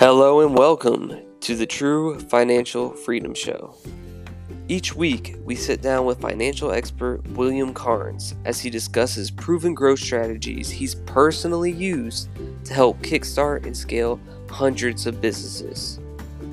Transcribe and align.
Hello 0.00 0.40
and 0.40 0.56
welcome 0.56 1.14
to 1.40 1.54
the 1.54 1.66
True 1.66 2.18
Financial 2.18 2.88
Freedom 2.88 3.34
Show. 3.34 3.74
Each 4.66 4.96
week, 4.96 5.36
we 5.44 5.54
sit 5.54 5.82
down 5.82 6.06
with 6.06 6.22
financial 6.22 6.72
expert 6.72 7.20
William 7.32 7.74
Cairns 7.74 8.34
as 8.46 8.58
he 8.58 8.70
discusses 8.70 9.30
proven 9.30 9.74
growth 9.74 9.98
strategies 9.98 10.70
he's 10.70 10.94
personally 10.94 11.70
used 11.70 12.30
to 12.64 12.72
help 12.72 12.98
kickstart 13.02 13.66
and 13.66 13.76
scale 13.76 14.18
hundreds 14.48 15.06
of 15.06 15.20
businesses. 15.20 16.00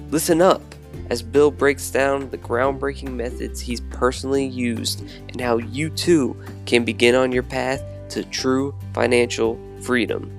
Listen 0.10 0.42
up 0.42 0.62
as 1.10 1.22
Bill 1.22 1.50
breaks 1.50 1.90
down 1.90 2.30
the 2.30 2.38
groundbreaking 2.38 3.14
methods 3.14 3.62
he's 3.62 3.80
personally 3.80 4.46
used 4.46 5.10
and 5.30 5.40
how 5.40 5.56
you 5.56 5.90
too 5.90 6.36
can 6.66 6.84
begin 6.84 7.16
on 7.16 7.32
your 7.32 7.44
path 7.44 7.82
to 8.10 8.26
true 8.26 8.76
financial 8.94 9.58
freedom. 9.84 10.30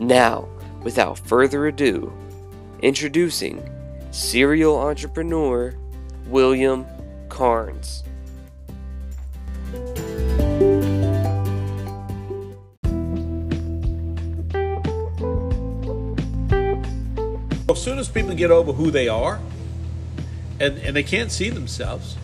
Now, 0.00 0.48
without 0.82 1.16
further 1.16 1.68
ado, 1.68 2.12
introducing 2.82 3.68
serial 4.10 4.78
entrepreneur 4.78 5.74
William 6.26 6.86
Cairns. 7.28 8.02
As 17.68 17.80
soon 17.80 17.98
as 17.98 18.08
people 18.08 18.34
get 18.34 18.50
over 18.50 18.72
who 18.72 18.90
they 18.90 19.08
are 19.08 19.40
and, 20.58 20.76
and 20.78 20.96
they 20.96 21.02
can't 21.02 21.30
see 21.30 21.50
themselves, 21.50 22.16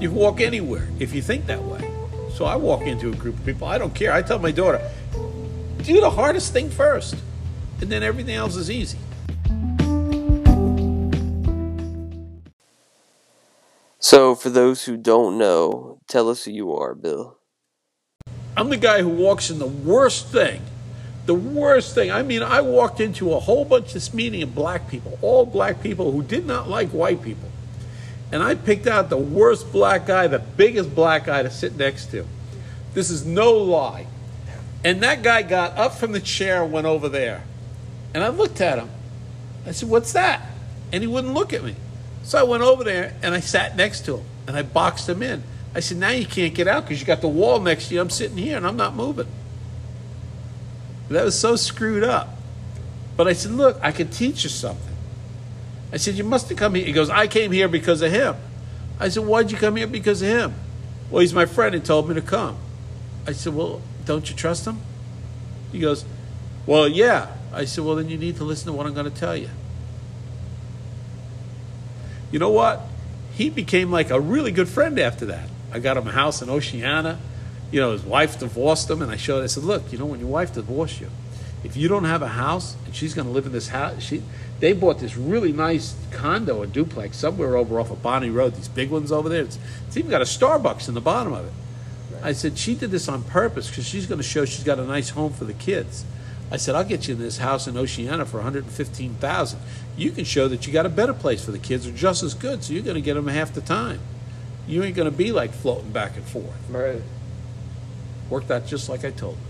you 0.00 0.08
can 0.08 0.16
walk 0.16 0.40
anywhere 0.40 0.88
if 0.98 1.14
you 1.14 1.20
think 1.20 1.46
that 1.46 1.62
way. 1.62 1.80
So 2.34 2.44
I 2.44 2.56
walk 2.56 2.82
into 2.82 3.10
a 3.10 3.16
group 3.16 3.36
of 3.38 3.44
people, 3.44 3.66
I 3.66 3.78
don't 3.78 3.94
care. 3.94 4.12
I 4.12 4.22
tell 4.22 4.38
my 4.38 4.52
daughter, 4.52 4.80
do 5.82 6.00
the 6.00 6.10
hardest 6.10 6.52
thing 6.52 6.70
first, 6.70 7.16
and 7.80 7.90
then 7.90 8.02
everything 8.02 8.34
else 8.34 8.56
is 8.56 8.70
easy. 8.70 8.98
So, 14.00 14.34
for 14.34 14.48
those 14.48 14.84
who 14.84 14.96
don't 14.96 15.36
know, 15.38 16.00
tell 16.08 16.28
us 16.28 16.44
who 16.44 16.52
you 16.52 16.72
are, 16.72 16.94
Bill. 16.94 17.38
I'm 18.56 18.70
the 18.70 18.76
guy 18.76 19.02
who 19.02 19.08
walks 19.08 19.50
in 19.50 19.58
the 19.58 19.66
worst 19.66 20.28
thing. 20.28 20.62
The 21.26 21.34
worst 21.34 21.94
thing. 21.94 22.10
I 22.10 22.22
mean, 22.22 22.42
I 22.42 22.60
walked 22.60 23.00
into 23.00 23.32
a 23.34 23.40
whole 23.40 23.64
bunch 23.64 23.88
of 23.88 23.92
this 23.94 24.14
meeting 24.14 24.42
of 24.42 24.54
black 24.54 24.88
people, 24.88 25.18
all 25.20 25.44
black 25.44 25.82
people 25.82 26.10
who 26.12 26.22
did 26.22 26.46
not 26.46 26.68
like 26.68 26.88
white 26.88 27.22
people. 27.22 27.50
And 28.32 28.42
I 28.42 28.54
picked 28.54 28.86
out 28.86 29.10
the 29.10 29.18
worst 29.18 29.72
black 29.72 30.06
guy, 30.06 30.26
the 30.26 30.38
biggest 30.38 30.94
black 30.94 31.26
guy 31.26 31.42
to 31.42 31.50
sit 31.50 31.76
next 31.76 32.06
to. 32.12 32.26
This 32.94 33.10
is 33.10 33.26
no 33.26 33.52
lie. 33.52 34.06
And 34.84 35.02
that 35.02 35.22
guy 35.22 35.42
got 35.42 35.76
up 35.76 35.94
from 35.94 36.12
the 36.12 36.20
chair 36.20 36.62
and 36.62 36.72
went 36.72 36.86
over 36.86 37.08
there. 37.08 37.42
And 38.14 38.24
I 38.24 38.28
looked 38.28 38.60
at 38.60 38.78
him. 38.78 38.90
I 39.66 39.72
said, 39.72 39.88
What's 39.88 40.12
that? 40.12 40.42
And 40.92 41.02
he 41.02 41.06
wouldn't 41.06 41.34
look 41.34 41.52
at 41.52 41.62
me. 41.62 41.76
So 42.22 42.38
I 42.38 42.42
went 42.42 42.62
over 42.62 42.84
there 42.84 43.14
and 43.22 43.34
I 43.34 43.40
sat 43.40 43.76
next 43.76 44.04
to 44.06 44.18
him 44.18 44.26
and 44.46 44.56
I 44.56 44.62
boxed 44.62 45.08
him 45.08 45.22
in. 45.22 45.42
I 45.74 45.80
said, 45.80 45.98
Now 45.98 46.10
you 46.10 46.26
can't 46.26 46.54
get 46.54 46.68
out 46.68 46.84
because 46.84 47.00
you 47.00 47.06
got 47.06 47.20
the 47.20 47.28
wall 47.28 47.60
next 47.60 47.88
to 47.88 47.94
you. 47.94 48.00
I'm 48.00 48.10
sitting 48.10 48.38
here 48.38 48.56
and 48.56 48.66
I'm 48.66 48.76
not 48.76 48.94
moving. 48.94 49.26
That 51.08 51.24
was 51.24 51.38
so 51.38 51.56
screwed 51.56 52.04
up. 52.04 52.36
But 53.16 53.28
I 53.28 53.32
said, 53.32 53.52
Look, 53.52 53.78
I 53.82 53.92
can 53.92 54.08
teach 54.08 54.44
you 54.44 54.50
something. 54.50 54.94
I 55.92 55.96
said, 55.96 56.14
You 56.14 56.24
must 56.24 56.48
have 56.48 56.58
come 56.58 56.74
here. 56.74 56.84
He 56.84 56.92
goes, 56.92 57.10
I 57.10 57.26
came 57.26 57.52
here 57.52 57.68
because 57.68 58.02
of 58.02 58.12
him. 58.12 58.36
I 59.00 59.08
said, 59.08 59.24
Why'd 59.24 59.50
you 59.50 59.56
come 59.56 59.76
here 59.76 59.86
because 59.86 60.22
of 60.22 60.28
him? 60.28 60.54
Well, 61.10 61.20
he's 61.20 61.34
my 61.34 61.46
friend 61.46 61.74
and 61.74 61.84
told 61.84 62.08
me 62.08 62.14
to 62.14 62.22
come. 62.22 62.56
I 63.26 63.32
said, 63.32 63.54
Well, 63.54 63.80
don't 64.04 64.28
you 64.28 64.36
trust 64.36 64.66
him? 64.66 64.80
He 65.72 65.78
goes, 65.78 66.04
Well, 66.66 66.88
yeah. 66.88 67.28
I 67.58 67.64
said, 67.64 67.84
Well, 67.84 67.96
then 67.96 68.08
you 68.08 68.16
need 68.16 68.36
to 68.36 68.44
listen 68.44 68.68
to 68.68 68.72
what 68.72 68.86
I'm 68.86 68.94
going 68.94 69.10
to 69.10 69.18
tell 69.18 69.36
you. 69.36 69.50
You 72.30 72.38
know 72.38 72.50
what? 72.50 72.82
He 73.34 73.50
became 73.50 73.90
like 73.90 74.10
a 74.10 74.20
really 74.20 74.52
good 74.52 74.68
friend 74.68 74.96
after 74.98 75.26
that. 75.26 75.48
I 75.72 75.80
got 75.80 75.96
him 75.96 76.06
a 76.06 76.12
house 76.12 76.40
in 76.40 76.48
Oceana. 76.48 77.18
You 77.72 77.80
know, 77.80 77.92
his 77.92 78.04
wife 78.04 78.38
divorced 78.38 78.88
him, 78.88 79.02
and 79.02 79.10
I 79.10 79.16
showed. 79.16 79.42
I 79.42 79.46
said, 79.46 79.64
"Look, 79.64 79.90
you 79.92 79.98
know, 79.98 80.06
when 80.06 80.20
your 80.20 80.28
wife 80.28 80.54
divorced 80.54 81.00
you, 81.00 81.10
if 81.64 81.76
you 81.76 81.88
don't 81.88 82.04
have 82.04 82.22
a 82.22 82.28
house 82.28 82.76
and 82.86 82.94
she's 82.94 83.12
going 83.12 83.26
to 83.26 83.32
live 83.32 83.44
in 83.44 83.52
this 83.52 83.68
house, 83.68 84.02
she 84.02 84.22
they 84.60 84.72
bought 84.72 85.00
this 85.00 85.16
really 85.16 85.52
nice 85.52 85.96
condo, 86.12 86.62
a 86.62 86.66
duplex, 86.66 87.16
somewhere 87.16 87.56
over 87.56 87.80
off 87.80 87.90
of 87.90 88.02
Bonney 88.02 88.30
Road. 88.30 88.54
These 88.54 88.68
big 88.68 88.90
ones 88.90 89.10
over 89.10 89.28
there. 89.28 89.42
It's, 89.42 89.58
it's 89.88 89.96
even 89.96 90.10
got 90.10 90.22
a 90.22 90.26
Starbucks 90.26 90.88
in 90.88 90.94
the 90.94 91.00
bottom 91.00 91.32
of 91.32 91.44
it. 91.44 91.52
I 92.22 92.32
said 92.32 92.56
she 92.56 92.76
did 92.76 92.92
this 92.92 93.08
on 93.08 93.24
purpose 93.24 93.68
because 93.68 93.86
she's 93.86 94.06
going 94.06 94.18
to 94.18 94.26
show 94.26 94.44
she's 94.44 94.64
got 94.64 94.78
a 94.78 94.84
nice 94.84 95.10
home 95.10 95.32
for 95.32 95.44
the 95.44 95.52
kids. 95.52 96.04
I 96.50 96.56
said 96.56 96.74
I'll 96.74 96.84
get 96.84 97.08
you 97.08 97.14
in 97.14 97.20
this 97.20 97.38
house 97.38 97.66
in 97.66 97.76
Oceana 97.76 98.24
for 98.24 98.38
115,000. 98.38 99.60
You 99.96 100.10
can 100.12 100.24
show 100.24 100.48
that 100.48 100.66
you 100.66 100.72
got 100.72 100.86
a 100.86 100.90
better 100.90 101.12
place 101.12 101.44
for 101.44 101.50
the 101.50 101.58
kids, 101.58 101.86
or 101.86 101.92
just 101.92 102.22
as 102.22 102.34
good. 102.34 102.64
So 102.64 102.72
you're 102.72 102.82
going 102.82 102.94
to 102.94 103.02
get 103.02 103.14
them 103.14 103.28
half 103.28 103.52
the 103.52 103.60
time. 103.60 104.00
You 104.66 104.82
ain't 104.82 104.96
going 104.96 105.10
to 105.10 105.16
be 105.16 105.32
like 105.32 105.52
floating 105.52 105.90
back 105.90 106.16
and 106.16 106.24
forth. 106.24 106.56
Right. 106.70 107.02
Worked 108.30 108.50
out 108.50 108.66
just 108.66 108.88
like 108.88 109.04
I 109.04 109.10
told 109.10 109.36
him. 109.36 109.42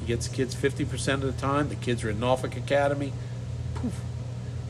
He 0.00 0.06
gets 0.06 0.28
the 0.28 0.36
kids 0.36 0.54
50% 0.54 1.14
of 1.14 1.20
the 1.22 1.32
time. 1.32 1.68
The 1.68 1.74
kids 1.74 2.04
are 2.04 2.10
in 2.10 2.20
Norfolk 2.20 2.56
Academy. 2.56 3.12
Poof. 3.74 4.00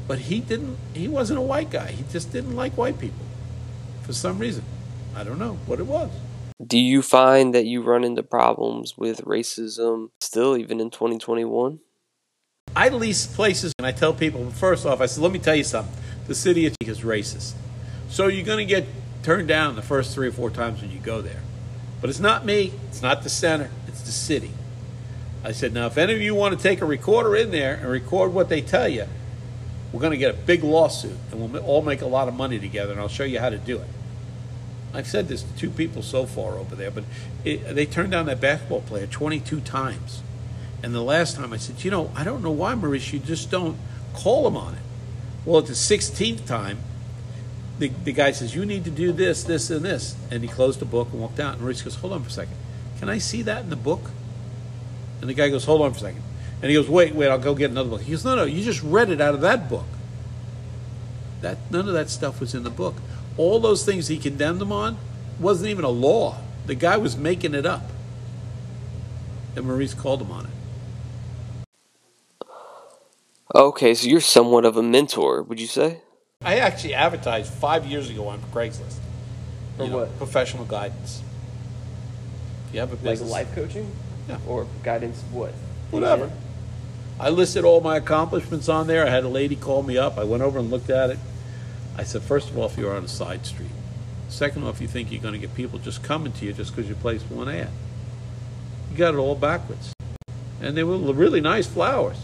But 0.09 0.21
he 0.21 0.41
didn't. 0.41 0.77
He 0.93 1.07
wasn't 1.07 1.39
a 1.39 1.43
white 1.43 1.71
guy. 1.71 1.93
He 1.93 2.05
just 2.11 2.33
didn't 2.33 2.57
like 2.57 2.77
white 2.77 2.99
people 2.99 3.25
for 4.03 4.13
some 4.13 4.39
reason. 4.39 4.65
I 5.15 5.23
don't 5.23 5.39
know 5.39 5.59
what 5.67 5.79
it 5.79 5.87
was. 5.87 6.11
Do 6.65 6.79
you 6.79 7.01
find 7.01 7.55
that 7.55 7.65
you 7.65 7.81
run 7.81 8.05
into 8.05 8.23
problems 8.23 8.99
with 8.99 9.23
racism 9.23 10.11
still, 10.21 10.59
even 10.59 10.79
in 10.79 10.91
2021? 10.91 11.79
I 12.77 12.91
lease 12.91 13.27
places 13.27 13.73
and 13.79 13.87
I 13.87 13.93
tell 13.93 14.13
people, 14.13 14.51
first 14.51 14.85
off, 14.85 15.01
I 15.01 15.07
said, 15.07 15.23
let 15.23 15.33
me 15.33 15.39
tell 15.39 15.55
you 15.55 15.65
something. 15.65 15.95
The 16.27 16.35
city 16.35 16.67
is 16.67 16.77
racist. 17.01 17.55
So 18.11 18.27
you're 18.27 18.45
going 18.45 18.59
to 18.59 18.67
get 18.67 18.87
turned 19.23 19.49
down 19.49 19.75
the 19.75 19.83
first 19.83 20.15
three 20.15 20.29
or 20.29 20.33
four 20.33 20.51
times 20.51 20.83
when 20.83 20.91
you 20.91 20.99
go 20.99 21.23
there. 21.23 21.41
But 22.03 22.11
it's 22.11 22.21
not 22.21 22.45
me, 22.45 22.75
it's 22.89 23.01
not 23.01 23.23
the 23.23 23.31
center, 23.31 23.71
it's 23.89 24.03
the 24.03 24.13
city. 24.13 24.51
I 25.43 25.53
said, 25.53 25.73
now, 25.73 25.87
if 25.87 25.97
any 25.97 26.13
of 26.13 26.21
you 26.21 26.35
want 26.35 26.55
to 26.55 26.63
take 26.63 26.83
a 26.83 26.87
recorder 26.87 27.35
in 27.37 27.53
there 27.53 27.77
and 27.77 27.89
record 27.89 28.35
what 28.35 28.51
they 28.51 28.61
tell 28.61 28.89
you, 28.89 29.07
we're 29.93 30.01
going 30.01 30.13
to 30.13 30.19
get 30.19 30.35
a 30.35 30.37
big 30.37 30.63
lawsuit 30.63 31.17
and 31.33 31.41
we'll 31.41 31.65
all 31.65 31.81
make 31.81 32.03
a 32.03 32.07
lot 32.07 32.29
of 32.29 32.35
money 32.35 32.59
together, 32.59 32.93
and 32.93 33.01
I'll 33.01 33.09
show 33.09 33.25
you 33.25 33.41
how 33.41 33.49
to 33.49 33.59
do 33.59 33.79
it. 33.79 33.89
I've 34.93 35.07
said 35.07 35.29
this 35.29 35.43
to 35.43 35.57
two 35.57 35.71
people 35.71 36.03
so 36.03 36.27
far 36.27 36.59
over 36.59 36.75
there, 36.75 36.91
but 36.91 37.05
it, 37.45 37.75
they 37.75 37.87
turned 37.87 38.11
down 38.11 38.27
that 38.27 38.41
basketball 38.41 38.81
player 38.81 39.07
22 39.07 39.61
times. 39.61 40.23
And 40.83 40.95
the 40.95 41.03
last 41.03 41.37
time 41.37 41.53
I 41.53 41.59
said, 41.59 41.85
you 41.85 41.91
know, 41.91 42.11
I 42.17 42.25
don't 42.25 42.43
know 42.43 42.51
why, 42.51 42.75
Maurice, 42.75 43.13
you 43.13 43.19
just 43.19 43.51
don't 43.51 43.77
call 44.15 44.47
him 44.47 44.57
on 44.57 44.75
it. 44.75 44.81
Well, 45.45 45.59
at 45.59 45.67
the 45.67 45.75
16th 45.75 46.47
time, 46.47 46.79
the, 47.79 47.89
the 48.05 48.13
guy 48.13 48.33
says, 48.33 48.55
you 48.55 48.67
need 48.67 48.85
to 48.85 48.91
do 48.91 49.13
this, 49.13 49.45
this, 49.45 49.71
and 49.71 49.85
this. 49.85 50.17
And 50.31 50.43
he 50.43 50.49
closed 50.49 50.81
the 50.81 50.85
book 50.85 51.09
and 51.13 51.21
walked 51.21 51.41
out. 51.41 51.55
And 51.55 51.63
Maurice 51.63 51.83
goes, 51.83 51.95
hold 51.97 52.13
on 52.13 52.23
for 52.23 52.29
a 52.29 52.33
second. 52.33 52.57
Can 52.99 53.09
I 53.09 53.19
see 53.19 53.43
that 53.43 53.63
in 53.63 53.71
the 53.71 53.77
book? 53.77 54.11
And 55.21 55.31
the 55.31 55.35
guy 55.35 55.49
goes, 55.49 55.65
hold 55.65 55.83
on 55.83 55.93
for 55.93 55.99
a 55.99 56.01
second. 56.01 56.23
And 56.63 56.71
he 56.71 56.75
goes, 56.75 56.89
wait, 56.89 57.15
wait, 57.15 57.29
I'll 57.29 57.39
go 57.39 57.55
get 57.55 57.71
another 57.71 57.89
book. 57.89 58.03
He 58.03 58.11
goes, 58.11 58.25
no, 58.25 58.37
no, 58.37 58.45
you 58.45 58.63
just 58.63 58.83
read 58.83 59.11
it 59.11 59.21
out 59.21 59.35
of 59.35 59.41
that 59.43 59.69
book. 59.69 59.87
That 61.41 61.59
None 61.71 61.89
of 61.89 61.95
that 61.95 62.11
stuff 62.11 62.41
was 62.41 62.55
in 62.55 62.65
the 62.65 62.71
book 62.71 62.97
all 63.37 63.59
those 63.61 63.85
things 63.85 64.09
he 64.09 64.19
condemned 64.19 64.61
him 64.61 64.73
on 64.73 64.97
wasn't 65.39 65.71
even 65.71 65.85
a 65.85 65.89
law. 65.91 66.37
The 66.67 66.75
guy 66.75 66.97
was 66.97 67.17
making 67.17 67.55
it 67.55 67.65
up. 67.67 67.83
And 69.57 69.67
Maurice 69.67 69.95
called 69.95 70.21
him 70.23 70.31
on 70.31 70.47
it. 70.47 70.51
Okay, 73.55 73.95
so 73.95 74.09
you're 74.09 74.21
somewhat 74.21 74.65
of 74.65 74.77
a 74.77 74.83
mentor, 74.83 75.43
would 75.43 75.59
you 75.61 75.67
say? 75.67 76.03
I 76.43 76.59
actually 76.59 76.95
advertised 76.95 77.53
five 77.53 77.85
years 77.85 78.09
ago 78.09 78.29
on 78.29 78.41
Craigslist. 78.53 78.99
For 79.77 79.85
You 79.85 79.91
know, 79.91 79.97
what? 79.99 80.17
Professional 80.19 80.65
guidance. 80.65 81.23
If 82.69 82.75
you 82.75 82.81
have 82.81 82.91
a 82.91 82.95
Like 82.95 83.03
business. 83.03 83.31
life 83.31 83.55
coaching? 83.55 83.91
Yeah. 84.29 84.39
Or 84.47 84.67
guidance? 84.85 85.21
What? 85.33 85.53
Whatever. 85.91 86.31
I 87.19 87.29
listed 87.31 87.65
all 87.65 87.81
my 87.81 87.97
accomplishments 87.97 88.69
on 88.69 88.87
there. 88.87 89.05
I 89.07 89.11
had 89.11 89.25
a 89.25 89.29
lady 89.29 89.57
call 89.57 89.83
me 89.83 89.99
up. 89.99 90.17
I 90.17 90.25
went 90.25 90.43
over 90.43 90.59
and 90.59 90.71
looked 90.71 90.89
at 90.89 91.11
it. 91.11 91.19
I 92.01 92.05
said, 92.05 92.23
first 92.23 92.49
of 92.49 92.57
all, 92.57 92.65
if 92.65 92.79
you're 92.79 92.97
on 92.97 93.05
a 93.05 93.09
side 93.09 93.45
street. 93.45 93.69
Second 94.31 94.63
of 94.63 94.65
all, 94.65 94.71
if 94.71 94.81
you 94.81 94.89
think 94.89 95.13
you're 95.13 95.21
going 95.21 95.35
to 95.35 95.39
get 95.39 95.55
people 95.55 95.79
just 95.79 96.03
coming 96.03 96.33
to 96.33 96.47
you 96.47 96.55
just 96.55 96.75
because 96.75 96.89
you 96.89 96.95
placed 96.95 97.31
one 97.31 97.47
ad. 97.47 97.69
You 98.91 98.97
got 98.97 99.13
it 99.13 99.19
all 99.19 99.35
backwards. 99.35 99.93
And 100.63 100.79
they 100.79 100.83
were 100.83 100.97
really 100.97 101.43
nice 101.43 101.67
flowers. 101.67 102.17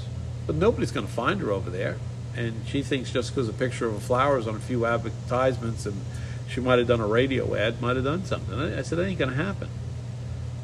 But 0.46 0.56
nobody's 0.56 0.92
going 0.92 1.06
to 1.06 1.12
find 1.12 1.42
her 1.42 1.50
over 1.50 1.68
there. 1.68 1.98
And 2.34 2.66
she 2.66 2.82
thinks 2.82 3.12
just 3.12 3.34
because 3.34 3.50
a 3.50 3.52
picture 3.52 3.86
of 3.86 3.94
a 3.96 4.00
flower 4.00 4.38
is 4.38 4.48
on 4.48 4.56
a 4.56 4.60
few 4.60 4.86
advertisements 4.86 5.84
and 5.84 6.00
she 6.48 6.62
might 6.62 6.78
have 6.78 6.88
done 6.88 7.00
a 7.00 7.06
radio 7.06 7.54
ad, 7.54 7.82
might 7.82 7.96
have 7.96 8.04
done 8.06 8.24
something. 8.24 8.58
I 8.58 8.80
said, 8.80 8.96
that 8.96 9.04
ain't 9.04 9.18
going 9.18 9.36
to 9.36 9.36
happen. 9.36 9.68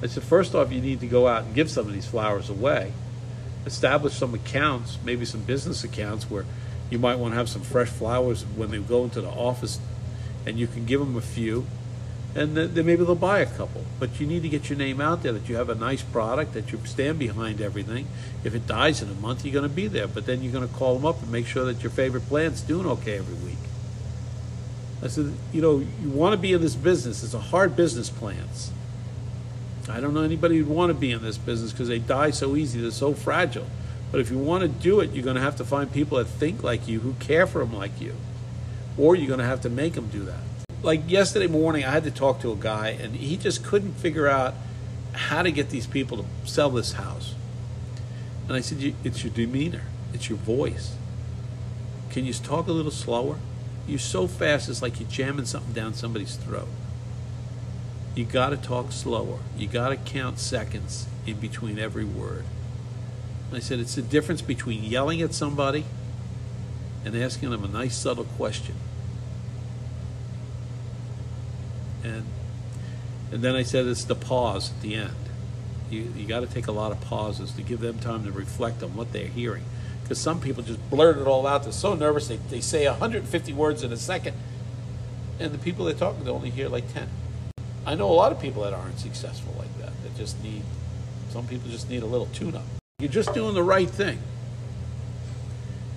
I 0.02 0.06
said, 0.06 0.22
first 0.22 0.54
off, 0.54 0.72
you 0.72 0.80
need 0.80 1.00
to 1.00 1.06
go 1.06 1.28
out 1.28 1.44
and 1.44 1.54
give 1.54 1.70
some 1.70 1.86
of 1.86 1.92
these 1.92 2.06
flowers 2.06 2.48
away. 2.48 2.92
Establish 3.66 4.14
some 4.14 4.32
accounts, 4.32 4.96
maybe 5.04 5.26
some 5.26 5.42
business 5.42 5.84
accounts 5.84 6.30
where 6.30 6.46
you 6.92 6.98
might 6.98 7.16
want 7.16 7.32
to 7.32 7.36
have 7.36 7.48
some 7.48 7.62
fresh 7.62 7.88
flowers 7.88 8.42
when 8.56 8.70
they 8.70 8.78
go 8.78 9.04
into 9.04 9.20
the 9.20 9.30
office 9.30 9.80
and 10.46 10.58
you 10.58 10.66
can 10.66 10.84
give 10.84 11.00
them 11.00 11.16
a 11.16 11.20
few 11.20 11.66
and 12.34 12.56
then 12.56 12.86
maybe 12.86 13.04
they'll 13.04 13.14
buy 13.14 13.40
a 13.40 13.46
couple. 13.46 13.84
But 13.98 14.18
you 14.18 14.26
need 14.26 14.42
to 14.42 14.48
get 14.48 14.70
your 14.70 14.78
name 14.78 15.00
out 15.00 15.22
there 15.22 15.32
that 15.32 15.48
you 15.48 15.56
have 15.56 15.68
a 15.68 15.74
nice 15.74 16.02
product, 16.02 16.54
that 16.54 16.72
you 16.72 16.80
stand 16.84 17.18
behind 17.18 17.60
everything. 17.60 18.06
If 18.42 18.54
it 18.54 18.66
dies 18.66 19.02
in 19.02 19.10
a 19.10 19.14
month, 19.14 19.44
you're 19.44 19.52
going 19.52 19.68
to 19.68 19.74
be 19.74 19.86
there. 19.86 20.08
But 20.08 20.24
then 20.24 20.42
you're 20.42 20.52
going 20.52 20.66
to 20.66 20.74
call 20.74 20.94
them 20.94 21.04
up 21.04 21.20
and 21.22 21.30
make 21.30 21.46
sure 21.46 21.66
that 21.66 21.82
your 21.82 21.90
favorite 21.90 22.26
plant's 22.28 22.62
doing 22.62 22.86
okay 22.86 23.18
every 23.18 23.34
week. 23.34 23.58
I 25.02 25.08
said, 25.08 25.34
you 25.52 25.60
know, 25.60 25.84
you 26.02 26.08
want 26.08 26.32
to 26.32 26.38
be 26.38 26.54
in 26.54 26.62
this 26.62 26.74
business. 26.74 27.22
It's 27.22 27.34
a 27.34 27.38
hard 27.38 27.76
business, 27.76 28.08
plants. 28.08 28.70
I 29.88 30.00
don't 30.00 30.14
know 30.14 30.22
anybody 30.22 30.56
who'd 30.56 30.68
want 30.68 30.88
to 30.88 30.94
be 30.94 31.10
in 31.10 31.22
this 31.22 31.36
business 31.36 31.72
because 31.72 31.88
they 31.88 31.98
die 31.98 32.30
so 32.30 32.56
easy. 32.56 32.80
They're 32.80 32.92
so 32.92 33.12
fragile. 33.12 33.66
But 34.12 34.20
if 34.20 34.30
you 34.30 34.38
want 34.38 34.62
to 34.62 34.68
do 34.68 35.00
it, 35.00 35.12
you're 35.12 35.24
going 35.24 35.36
to 35.36 35.42
have 35.42 35.56
to 35.56 35.64
find 35.64 35.90
people 35.90 36.18
that 36.18 36.26
think 36.26 36.62
like 36.62 36.86
you, 36.86 37.00
who 37.00 37.14
care 37.14 37.46
for 37.46 37.58
them 37.60 37.74
like 37.74 37.98
you, 38.00 38.14
or 38.98 39.16
you're 39.16 39.26
going 39.26 39.40
to 39.40 39.46
have 39.46 39.62
to 39.62 39.70
make 39.70 39.94
them 39.94 40.08
do 40.08 40.22
that. 40.24 40.40
Like 40.82 41.10
yesterday 41.10 41.46
morning, 41.46 41.84
I 41.84 41.90
had 41.90 42.04
to 42.04 42.10
talk 42.10 42.40
to 42.42 42.52
a 42.52 42.56
guy, 42.56 42.88
and 42.88 43.16
he 43.16 43.38
just 43.38 43.64
couldn't 43.64 43.94
figure 43.94 44.28
out 44.28 44.54
how 45.12 45.42
to 45.42 45.50
get 45.50 45.70
these 45.70 45.86
people 45.86 46.18
to 46.18 46.24
sell 46.44 46.68
this 46.68 46.92
house. 46.92 47.34
And 48.46 48.56
I 48.56 48.60
said, 48.60 48.94
"It's 49.02 49.24
your 49.24 49.32
demeanor. 49.32 49.84
It's 50.12 50.28
your 50.28 50.38
voice. 50.38 50.94
Can 52.10 52.26
you 52.26 52.34
talk 52.34 52.66
a 52.66 52.72
little 52.72 52.90
slower? 52.90 53.38
You're 53.86 53.98
so 53.98 54.26
fast, 54.26 54.68
it's 54.68 54.82
like 54.82 55.00
you're 55.00 55.08
jamming 55.08 55.46
something 55.46 55.72
down 55.72 55.94
somebody's 55.94 56.36
throat. 56.36 56.68
You 58.14 58.24
got 58.24 58.50
to 58.50 58.58
talk 58.58 58.92
slower. 58.92 59.38
You 59.56 59.66
got 59.66 59.88
to 59.88 59.96
count 59.96 60.38
seconds 60.38 61.06
in 61.26 61.40
between 61.40 61.78
every 61.78 62.04
word. 62.04 62.44
I 63.54 63.58
said, 63.58 63.80
it's 63.80 63.94
the 63.94 64.02
difference 64.02 64.42
between 64.42 64.82
yelling 64.82 65.20
at 65.22 65.34
somebody 65.34 65.84
and 67.04 67.16
asking 67.16 67.50
them 67.50 67.64
a 67.64 67.68
nice, 67.68 67.96
subtle 67.96 68.24
question. 68.24 68.74
And 72.04 72.24
and 73.32 73.40
then 73.40 73.56
I 73.56 73.62
said, 73.62 73.86
it's 73.86 74.04
the 74.04 74.14
pause 74.14 74.70
at 74.70 74.82
the 74.82 74.94
end. 74.94 75.14
You, 75.90 76.12
you 76.14 76.26
got 76.26 76.40
to 76.40 76.46
take 76.46 76.66
a 76.66 76.72
lot 76.72 76.92
of 76.92 77.00
pauses 77.00 77.52
to 77.52 77.62
give 77.62 77.80
them 77.80 77.98
time 77.98 78.24
to 78.24 78.32
reflect 78.32 78.82
on 78.82 78.94
what 78.94 79.12
they're 79.12 79.26
hearing. 79.26 79.64
Because 80.02 80.20
some 80.20 80.38
people 80.38 80.62
just 80.62 80.90
blurt 80.90 81.16
it 81.16 81.26
all 81.26 81.46
out. 81.46 81.62
They're 81.62 81.72
so 81.72 81.94
nervous, 81.94 82.28
they, 82.28 82.36
they 82.36 82.60
say 82.60 82.86
150 82.86 83.52
words 83.54 83.82
in 83.82 83.90
a 83.90 83.96
second, 83.96 84.36
and 85.40 85.50
the 85.52 85.58
people 85.58 85.86
they're 85.86 85.94
talking 85.94 86.24
to 86.26 86.30
only 86.30 86.50
hear 86.50 86.68
like 86.68 86.92
10. 86.92 87.08
I 87.86 87.94
know 87.94 88.10
a 88.10 88.12
lot 88.12 88.32
of 88.32 88.40
people 88.40 88.62
that 88.64 88.74
aren't 88.74 88.98
successful 88.98 89.54
like 89.58 89.76
that. 89.78 89.92
That 90.02 90.14
just 90.16 90.42
need, 90.42 90.62
some 91.30 91.46
people 91.46 91.70
just 91.70 91.88
need 91.88 92.02
a 92.02 92.06
little 92.06 92.28
tune 92.34 92.54
up. 92.54 92.64
You're 93.02 93.10
just 93.10 93.34
doing 93.34 93.54
the 93.54 93.64
right 93.64 93.90
thing. 93.90 94.20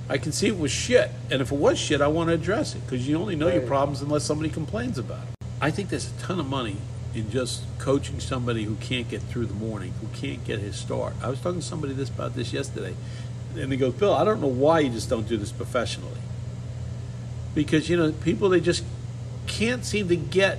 I 0.10 0.18
can 0.18 0.32
see 0.32 0.48
it 0.48 0.58
was 0.58 0.72
shit, 0.72 1.12
and 1.30 1.40
if 1.40 1.52
it 1.52 1.56
was 1.56 1.78
shit, 1.78 2.02
I 2.02 2.08
want 2.08 2.30
to 2.30 2.34
address 2.34 2.74
it 2.74 2.84
because 2.84 3.08
you 3.08 3.16
only 3.20 3.36
know 3.36 3.48
your 3.48 3.62
problems 3.62 4.02
unless 4.02 4.24
somebody 4.24 4.50
complains 4.50 4.98
about 4.98 5.22
it. 5.22 5.46
I 5.62 5.70
think 5.70 5.90
there's 5.90 6.10
a 6.10 6.14
ton 6.20 6.40
of 6.40 6.48
money 6.48 6.78
in 7.14 7.30
just 7.30 7.62
coaching 7.78 8.20
somebody 8.20 8.64
who 8.64 8.74
can't 8.78 9.08
get 9.08 9.22
through 9.22 9.46
the 9.46 9.54
morning, 9.54 9.94
who 10.02 10.08
can't 10.20 10.44
get 10.46 10.58
his 10.58 10.78
start. 10.78 11.14
I 11.22 11.30
was 11.30 11.40
talking 11.40 11.60
to 11.60 11.66
somebody 11.66 11.94
this 11.94 12.10
about 12.10 12.34
this 12.34 12.52
yesterday, 12.52 12.96
and 13.56 13.72
he 13.72 13.78
goes, 13.78 13.94
"Bill, 13.94 14.16
I 14.16 14.24
don't 14.24 14.42
know 14.42 14.48
why 14.48 14.80
you 14.80 14.90
just 14.90 15.08
don't 15.08 15.28
do 15.28 15.38
this 15.38 15.52
professionally." 15.52 16.22
Because 17.54 17.88
you 17.88 17.98
know, 17.98 18.14
people 18.14 18.50
they 18.50 18.60
just 18.60 18.84
can't 19.46 19.86
seem 19.86 20.08
to 20.08 20.16
get 20.16 20.58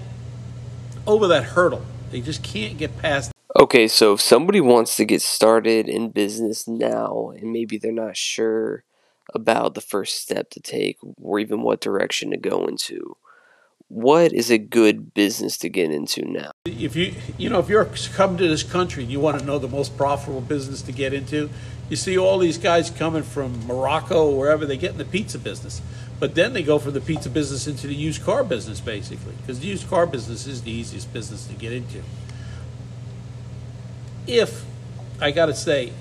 over 1.08 1.26
that 1.26 1.42
hurdle. 1.42 1.84
They 2.12 2.20
just 2.20 2.44
can't 2.44 2.78
get 2.78 2.96
past 2.98 3.32
Okay, 3.58 3.88
so 3.88 4.12
if 4.12 4.20
somebody 4.20 4.60
wants 4.60 4.96
to 4.96 5.06
get 5.06 5.22
started 5.22 5.88
in 5.88 6.10
business 6.10 6.68
now 6.68 7.32
and 7.34 7.52
maybe 7.52 7.78
they're 7.78 7.90
not 7.90 8.14
sure 8.14 8.84
about 9.34 9.72
the 9.72 9.80
first 9.80 10.20
step 10.20 10.50
to 10.50 10.60
take 10.60 10.98
or 11.22 11.38
even 11.38 11.62
what 11.62 11.80
direction 11.80 12.32
to 12.32 12.36
go 12.36 12.66
into, 12.66 13.16
what 13.88 14.34
is 14.34 14.50
a 14.50 14.58
good 14.58 15.14
business 15.14 15.56
to 15.58 15.70
get 15.70 15.90
into 15.90 16.22
now? 16.26 16.50
if 16.66 16.94
you 16.94 17.14
you 17.38 17.48
know 17.48 17.58
if 17.58 17.68
you're 17.68 17.88
come 18.12 18.36
to 18.36 18.46
this 18.46 18.62
country 18.62 19.04
and 19.04 19.12
you 19.12 19.20
want 19.20 19.38
to 19.38 19.44
know 19.44 19.58
the 19.58 19.68
most 19.68 19.96
profitable 19.96 20.40
business 20.40 20.82
to 20.82 20.92
get 20.92 21.14
into 21.14 21.48
you 21.88 21.96
see 21.96 22.18
all 22.18 22.38
these 22.38 22.58
guys 22.58 22.90
coming 22.90 23.22
from 23.22 23.64
morocco 23.66 24.28
or 24.28 24.36
wherever 24.36 24.66
they 24.66 24.76
get 24.76 24.90
in 24.90 24.98
the 24.98 25.04
pizza 25.04 25.38
business 25.38 25.80
but 26.18 26.34
then 26.34 26.52
they 26.52 26.62
go 26.62 26.78
from 26.78 26.92
the 26.92 27.00
pizza 27.00 27.30
business 27.30 27.68
into 27.68 27.86
the 27.86 27.94
used 27.94 28.22
car 28.24 28.42
business 28.42 28.80
basically 28.80 29.32
because 29.40 29.60
the 29.60 29.68
used 29.68 29.88
car 29.88 30.06
business 30.06 30.46
is 30.46 30.62
the 30.62 30.72
easiest 30.72 31.12
business 31.12 31.46
to 31.46 31.54
get 31.54 31.72
into 31.72 32.02
if 34.26 34.64
i 35.20 35.30
got 35.30 35.46
to 35.46 35.54
say 35.54 35.92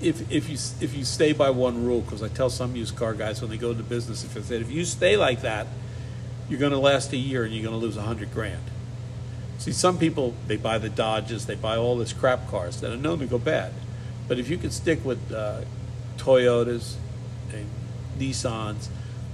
if, 0.00 0.30
if 0.30 0.48
you 0.48 0.56
if 0.80 0.94
you 0.94 1.04
stay 1.04 1.32
by 1.32 1.50
one 1.50 1.84
rule 1.84 2.00
because 2.00 2.22
i 2.22 2.28
tell 2.28 2.50
some 2.50 2.76
used 2.76 2.96
car 2.96 3.14
guys 3.14 3.40
when 3.40 3.50
they 3.50 3.56
go 3.56 3.70
into 3.70 3.82
business 3.82 4.24
if 4.24 4.36
I 4.36 4.40
said 4.40 4.60
if 4.60 4.70
you 4.70 4.84
stay 4.84 5.16
like 5.16 5.42
that 5.42 5.66
you're 6.48 6.60
going 6.60 6.72
to 6.72 6.78
last 6.78 7.12
a 7.12 7.16
year 7.16 7.44
and 7.44 7.52
you're 7.52 7.62
going 7.62 7.78
to 7.78 7.84
lose 7.84 7.96
a 7.96 8.02
hundred 8.02 8.32
grand 8.32 8.62
See, 9.58 9.72
some 9.72 9.98
people, 9.98 10.34
they 10.46 10.56
buy 10.56 10.78
the 10.78 10.88
Dodges, 10.88 11.46
they 11.46 11.54
buy 11.54 11.76
all 11.76 11.96
this 11.96 12.12
crap 12.12 12.48
cars 12.48 12.80
that 12.80 12.92
are 12.92 12.96
known 12.96 13.20
to 13.20 13.26
go 13.26 13.38
bad. 13.38 13.72
But 14.28 14.38
if 14.38 14.48
you 14.48 14.58
can 14.58 14.70
stick 14.70 15.04
with 15.04 15.32
uh, 15.32 15.62
Toyotas 16.18 16.96
and 17.52 17.66
Nissans, 18.18 18.88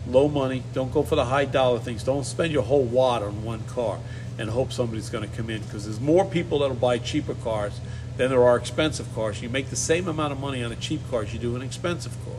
low 0.07 0.29
money, 0.29 0.63
don't 0.75 0.93
go 0.93 1.03
for 1.03 1.17
the 1.17 1.25
high 1.27 1.45
dollar 1.45 1.81
things. 1.81 2.05
Don't 2.05 2.25
spend 2.25 2.53
your 2.53 2.63
whole 2.63 2.85
wad 2.85 3.23
on 3.23 3.43
one 3.43 3.65
car 3.65 3.99
and 4.39 4.49
hope 4.51 4.73
somebody's 4.73 5.11
going 5.11 5.29
to 5.29 5.37
come 5.37 5.51
in 5.51 5.63
because 5.63 5.85
there's 5.85 6.01
more 6.01 6.25
people 6.25 6.61
that'll 6.61 6.77
buy 6.77 6.99
cheaper 6.99 7.35
cars 7.35 7.81
than 8.17 8.31
there 8.31 8.43
are 8.43 8.57
expensive 8.57 9.13
cars. 9.15 9.43
You 9.43 9.49
make 9.49 9.71
the 9.71 9.77
same 9.77 10.09
amount 10.09 10.33
of 10.33 10.41
money 10.41 10.63
on 10.63 10.73
a 10.73 10.77
cheap 10.77 11.01
car 11.11 11.23
as 11.23 11.33
you 11.33 11.39
do 11.39 11.57
an 11.57 11.63
expensive 11.63 12.13
car. 12.25 12.35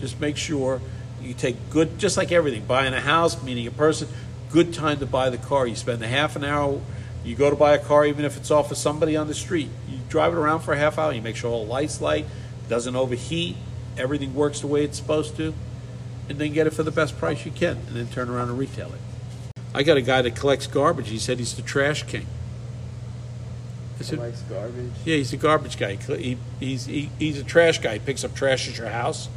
Just 0.00 0.20
make 0.20 0.36
sure 0.36 0.80
you 1.22 1.34
take 1.34 1.56
good, 1.70 1.98
just 1.98 2.16
like 2.16 2.30
everything, 2.30 2.64
buying 2.64 2.94
a 2.94 3.00
house, 3.00 3.42
meeting 3.42 3.66
a 3.66 3.70
person, 3.70 4.08
good 4.50 4.74
time 4.74 4.98
to 4.98 5.06
buy 5.06 5.30
the 5.30 5.38
car. 5.38 5.66
You 5.66 5.74
spend 5.74 6.02
a 6.02 6.08
half 6.08 6.36
an 6.36 6.44
hour, 6.44 6.80
you 7.24 7.34
go 7.34 7.50
to 7.50 7.56
buy 7.56 7.74
a 7.74 7.78
car, 7.78 8.04
even 8.04 8.24
if 8.24 8.36
it's 8.36 8.50
off 8.50 8.70
of 8.70 8.76
somebody 8.76 9.16
on 9.16 9.26
the 9.26 9.34
street. 9.34 9.68
You 9.88 9.98
drive 10.08 10.32
it 10.32 10.36
around 10.36 10.60
for 10.60 10.74
a 10.74 10.78
half 10.78 10.98
hour, 10.98 11.12
you 11.12 11.22
make 11.22 11.36
sure 11.36 11.50
all 11.50 11.64
the 11.64 11.70
lights 11.70 12.00
light, 12.00 12.26
doesn't 12.68 12.94
overheat, 12.94 13.56
everything 13.96 14.34
works 14.34 14.60
the 14.60 14.66
way 14.66 14.84
it's 14.84 14.98
supposed 14.98 15.36
to, 15.36 15.54
and 16.28 16.38
then 16.38 16.52
get 16.52 16.66
it 16.66 16.70
for 16.70 16.82
the 16.82 16.90
best 16.90 17.18
price 17.18 17.44
you 17.44 17.52
can, 17.52 17.76
and 17.88 17.96
then 17.96 18.06
turn 18.08 18.28
around 18.28 18.48
and 18.48 18.58
retail 18.58 18.92
it. 18.92 19.00
I 19.76 19.82
got 19.82 19.98
a 19.98 20.02
guy 20.02 20.22
that 20.22 20.34
collects 20.34 20.66
garbage. 20.66 21.10
He 21.10 21.18
said 21.18 21.38
he's 21.38 21.54
the 21.54 21.60
trash 21.60 22.02
king. 22.04 22.26
I 24.00 24.02
said, 24.02 24.18
likes 24.18 24.40
garbage. 24.42 24.92
yeah, 25.04 25.16
he's 25.16 25.32
a 25.34 25.36
garbage 25.36 25.78
guy. 25.78 25.96
He, 25.96 26.16
he- 26.16 26.38
he's 26.60 26.86
he, 26.86 27.10
he's 27.18 27.38
a 27.38 27.44
trash 27.44 27.78
guy. 27.80 27.94
He 27.94 27.98
picks 27.98 28.24
up 28.24 28.34
trash 28.34 28.68
at 28.68 28.78
your 28.78 28.88
house. 28.88 29.28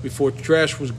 Before 0.00 0.30
trash 0.30 0.78
was 0.78 0.92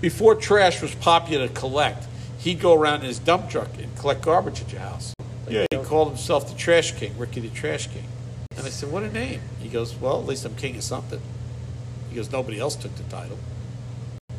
before 0.00 0.36
trash 0.36 0.80
was 0.80 0.94
popular 0.94 1.48
to 1.48 1.52
collect, 1.54 2.06
he'd 2.38 2.60
go 2.60 2.72
around 2.74 3.00
in 3.00 3.06
his 3.06 3.18
dump 3.18 3.50
truck 3.50 3.68
and 3.82 3.94
collect 3.96 4.22
garbage 4.22 4.60
at 4.60 4.70
your 4.72 4.80
house. 4.80 5.12
Yeah, 5.48 5.66
he 5.70 5.78
called 5.78 6.08
himself 6.08 6.48
the 6.48 6.56
Trash 6.56 6.92
King, 6.92 7.18
Ricky 7.18 7.40
the 7.40 7.48
Trash 7.48 7.88
King. 7.88 8.04
And 8.56 8.64
I 8.64 8.70
said, 8.70 8.92
"What 8.92 9.02
a 9.02 9.10
name!" 9.10 9.40
He 9.60 9.68
goes, 9.68 9.96
"Well, 9.96 10.20
at 10.20 10.26
least 10.26 10.44
I'm 10.44 10.54
king 10.54 10.76
of 10.76 10.84
something." 10.84 11.20
He 12.08 12.14
goes, 12.16 12.30
"Nobody 12.30 12.60
else 12.60 12.76
took 12.76 12.94
the 12.94 13.02
title." 13.04 13.38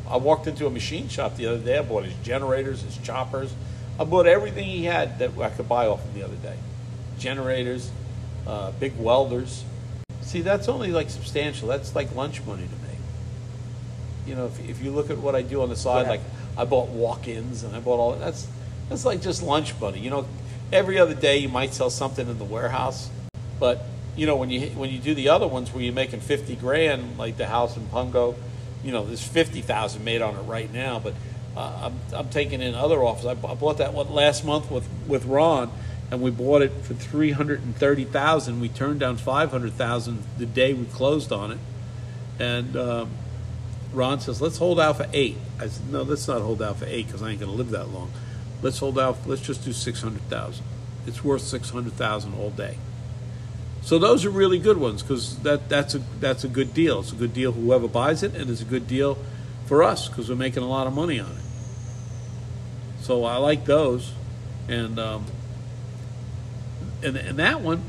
I 0.08 0.16
walked 0.16 0.46
into 0.46 0.66
a 0.66 0.70
machine 0.70 1.08
shop 1.08 1.36
the 1.36 1.46
other 1.46 1.58
day. 1.58 1.78
I 1.78 1.82
bought 1.82 2.04
his 2.04 2.14
generators, 2.22 2.80
his 2.82 2.96
choppers. 2.98 3.52
I 3.98 4.04
bought 4.04 4.26
everything 4.26 4.64
he 4.64 4.84
had 4.84 5.18
that 5.18 5.30
I 5.38 5.50
could 5.50 5.68
buy 5.68 5.86
off 5.86 6.02
him 6.04 6.14
the 6.14 6.22
other 6.24 6.36
day. 6.36 6.56
Generators, 7.18 7.90
uh, 8.46 8.72
big 8.72 8.96
welders. 8.98 9.64
See, 10.22 10.40
that's 10.40 10.68
only 10.68 10.90
like 10.92 11.10
substantial. 11.10 11.68
That's 11.68 11.94
like 11.94 12.14
lunch 12.14 12.44
money 12.44 12.62
to 12.64 12.68
me. 12.88 12.96
You 14.26 14.34
know, 14.34 14.46
if, 14.46 14.68
if 14.68 14.82
you 14.82 14.90
look 14.92 15.10
at 15.10 15.18
what 15.18 15.34
I 15.34 15.42
do 15.42 15.62
on 15.62 15.68
the 15.68 15.76
side, 15.76 16.02
Yeah. 16.04 16.10
like 16.10 16.20
I 16.56 16.64
bought 16.64 16.88
walk-ins 16.88 17.62
and 17.64 17.74
I 17.74 17.80
bought 17.80 17.98
all 17.98 18.12
that's 18.12 18.46
that's 18.88 19.04
like 19.04 19.20
just 19.20 19.42
lunch 19.42 19.78
money. 19.80 19.98
You 20.00 20.10
know, 20.10 20.26
every 20.72 20.98
other 20.98 21.14
day 21.14 21.38
you 21.38 21.48
might 21.48 21.74
sell 21.74 21.90
something 21.90 22.28
in 22.28 22.38
the 22.38 22.44
warehouse, 22.44 23.10
but 23.60 23.84
you 24.16 24.26
know 24.26 24.36
when 24.36 24.50
you 24.50 24.68
when 24.70 24.90
you 24.90 24.98
do 24.98 25.14
the 25.14 25.28
other 25.28 25.46
ones 25.46 25.72
where 25.72 25.82
you're 25.82 25.92
making 25.94 26.20
fifty 26.20 26.56
grand, 26.56 27.18
like 27.18 27.36
the 27.36 27.46
house 27.46 27.76
in 27.76 27.86
Pungo, 27.86 28.34
you 28.84 28.92
know, 28.92 29.04
there's 29.04 29.26
fifty 29.26 29.60
thousand 29.60 30.04
made 30.04 30.22
on 30.22 30.34
it 30.36 30.42
right 30.42 30.72
now, 30.72 30.98
but 30.98 31.14
I'm 31.56 32.00
I'm 32.14 32.28
taking 32.30 32.62
in 32.62 32.74
other 32.74 33.02
offers. 33.02 33.26
I, 33.26 33.34
bought 33.34 33.78
that 33.78 33.92
one 33.92 34.10
last 34.12 34.44
month 34.44 34.70
with 34.70 34.88
with 35.06 35.24
Ron, 35.26 35.70
and 36.10 36.22
we 36.22 36.30
bought 36.30 36.62
it 36.62 36.72
for 36.82 36.94
three 36.94 37.32
hundred 37.32 37.62
and 37.62 37.76
thirty 37.76 38.04
thousand. 38.04 38.60
We 38.60 38.68
turned 38.68 39.00
down 39.00 39.16
five 39.16 39.50
hundred 39.50 39.74
thousand 39.74 40.22
the 40.38 40.46
day 40.46 40.72
we 40.74 40.84
closed 40.86 41.32
on 41.32 41.52
it, 41.52 41.58
and. 42.38 42.76
Um, 42.76 43.10
Ron 43.92 44.20
says, 44.20 44.40
let's 44.40 44.56
hold 44.56 44.80
out 44.80 44.96
for 44.96 45.06
eight. 45.12 45.36
I 45.58 45.68
said, 45.68 45.90
no, 45.90 46.02
let's 46.02 46.26
not 46.26 46.40
hold 46.40 46.62
out 46.62 46.78
for 46.78 46.86
eight 46.86 47.06
because 47.06 47.22
I 47.22 47.30
ain't 47.30 47.40
going 47.40 47.50
to 47.50 47.56
live 47.56 47.70
that 47.70 47.88
long. 47.88 48.10
Let's 48.62 48.78
hold 48.78 48.98
out, 48.98 49.18
let's 49.26 49.42
just 49.42 49.64
do 49.64 49.72
600,000. 49.72 50.64
It's 51.06 51.22
worth 51.22 51.42
600,000 51.42 52.34
all 52.34 52.50
day. 52.50 52.78
So 53.82 53.98
those 53.98 54.24
are 54.24 54.30
really 54.30 54.58
good 54.58 54.78
ones 54.78 55.02
because 55.02 55.38
that, 55.40 55.68
that's, 55.68 55.94
a, 55.94 55.98
that's 56.20 56.44
a 56.44 56.48
good 56.48 56.72
deal. 56.72 57.00
It's 57.00 57.12
a 57.12 57.16
good 57.16 57.34
deal 57.34 57.52
whoever 57.52 57.88
buys 57.88 58.22
it 58.22 58.34
and 58.34 58.48
it's 58.48 58.62
a 58.62 58.66
good 58.66 58.86
deal 58.86 59.18
for 59.72 59.82
us 59.82 60.06
because 60.06 60.28
we're 60.28 60.36
making 60.36 60.62
a 60.62 60.68
lot 60.68 60.86
of 60.86 60.92
money 60.92 61.18
on 61.18 61.30
it. 61.30 61.44
So 63.00 63.24
I 63.24 63.36
like 63.36 63.64
those. 63.64 64.12
And, 64.68 64.98
um, 64.98 65.24
and, 67.02 67.16
and 67.16 67.38
that 67.38 67.62
one, 67.62 67.82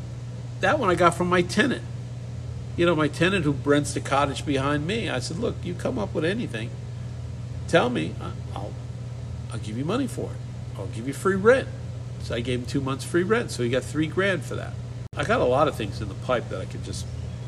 that 0.61 0.79
one 0.79 0.89
I 0.89 0.95
got 0.95 1.13
from 1.13 1.27
my 1.27 1.41
tenant 1.41 1.83
you 2.77 2.85
know, 2.85 2.95
my 2.95 3.09
tenant 3.09 3.43
who 3.43 3.51
rents 3.51 3.93
the 3.93 3.99
cottage 3.99 4.45
behind 4.45 4.87
me, 4.87 5.09
I 5.09 5.19
said, 5.19 5.37
look, 5.39 5.55
you 5.61 5.73
come 5.73 5.99
up 5.99 6.13
with 6.13 6.23
anything, 6.23 6.69
tell 7.67 7.89
me, 7.89 8.15
I'll, 8.55 8.73
I'll 9.51 9.59
give 9.59 9.77
you 9.77 9.83
money 9.83 10.07
for 10.07 10.31
it. 10.31 10.77
I'll 10.77 10.87
give 10.87 11.05
you 11.05 11.13
free 11.13 11.35
rent. 11.35 11.67
So 12.21 12.33
I 12.33 12.39
gave 12.39 12.61
him 12.61 12.65
two 12.65 12.81
months 12.81 13.03
free 13.03 13.23
rent. 13.23 13.51
So 13.51 13.61
he 13.61 13.69
got 13.69 13.83
three 13.83 14.07
grand 14.07 14.43
for 14.43 14.55
that. 14.55 14.73
I 15.17 15.25
got 15.25 15.41
a 15.41 15.45
lot 15.45 15.67
of 15.67 15.75
things 15.75 16.01
in 16.01 16.07
the 16.07 16.15
pipe 16.15 16.47
that 16.49 16.61
I 16.61 16.65
could 16.65 16.85
just 16.85 17.05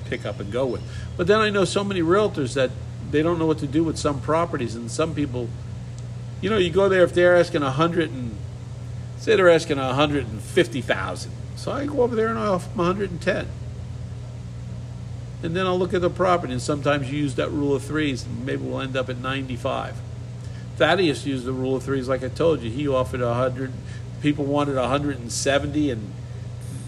pick 0.10 0.26
up 0.26 0.42
and 0.42 0.52
go 0.52 0.66
with. 0.68 0.82
But 1.16 1.26
then 1.26 1.40
I 1.40 1.50
know 1.50 1.64
so 1.64 1.84
many 1.86 2.02
realtors 2.02 2.54
that 2.56 2.70
they 3.12 3.22
don't 3.22 3.40
know 3.40 3.46
what 3.46 3.60
to 3.60 3.68
do 3.68 3.84
with 3.84 3.98
some 3.98 4.22
properties, 4.22 4.76
and 4.76 4.90
some 4.90 5.14
people, 5.14 5.50
you 6.42 6.50
know, 6.50 6.58
you 6.58 6.70
go 6.70 6.90
there 6.90 7.04
if 7.04 7.14
they're 7.14 7.36
asking 7.36 7.64
a 7.64 7.72
hundred 7.72 8.12
and 8.12 8.36
say 9.18 9.36
they're 9.36 9.50
asking 9.50 9.78
a 9.78 9.94
hundred 9.94 10.28
and 10.28 10.42
fifty 10.42 10.82
thousand. 10.82 11.32
So 11.56 11.72
I 11.72 11.86
go 11.86 12.02
over 12.02 12.16
there 12.16 12.28
and 12.28 12.38
I 12.38 12.48
offer 12.48 12.70
them 12.70 12.80
a 12.80 12.84
hundred 12.84 13.12
and 13.12 13.22
ten. 13.22 13.48
And 15.44 15.56
then 15.56 15.66
I'll 15.66 15.78
look 15.78 15.94
at 15.94 16.02
the 16.02 16.10
property, 16.10 16.54
and 16.54 16.62
sometimes 16.62 17.12
you 17.12 17.20
use 17.20 17.36
that 17.36 17.50
rule 17.52 17.76
of 17.76 17.84
threes, 17.84 18.26
and 18.26 18.46
maybe 18.46 18.64
we'll 18.64 18.82
end 18.82 18.98
up 18.98 19.10
at 19.10 19.18
ninety-five. 19.18 19.96
Thaddeus 20.78 21.26
used 21.26 21.46
the 21.46 21.54
rule 21.54 21.76
of 21.76 21.84
threes, 21.84 22.08
like 22.08 22.24
I 22.24 22.30
told 22.30 22.62
you. 22.62 22.70
He 22.70 22.88
offered 22.88 23.22
a 23.22 23.34
hundred. 23.34 23.72
People 24.22 24.46
wanted 24.46 24.78
a 24.78 24.88
hundred 24.88 25.18
and 25.18 25.32
seventy, 25.32 25.92
and 25.92 26.12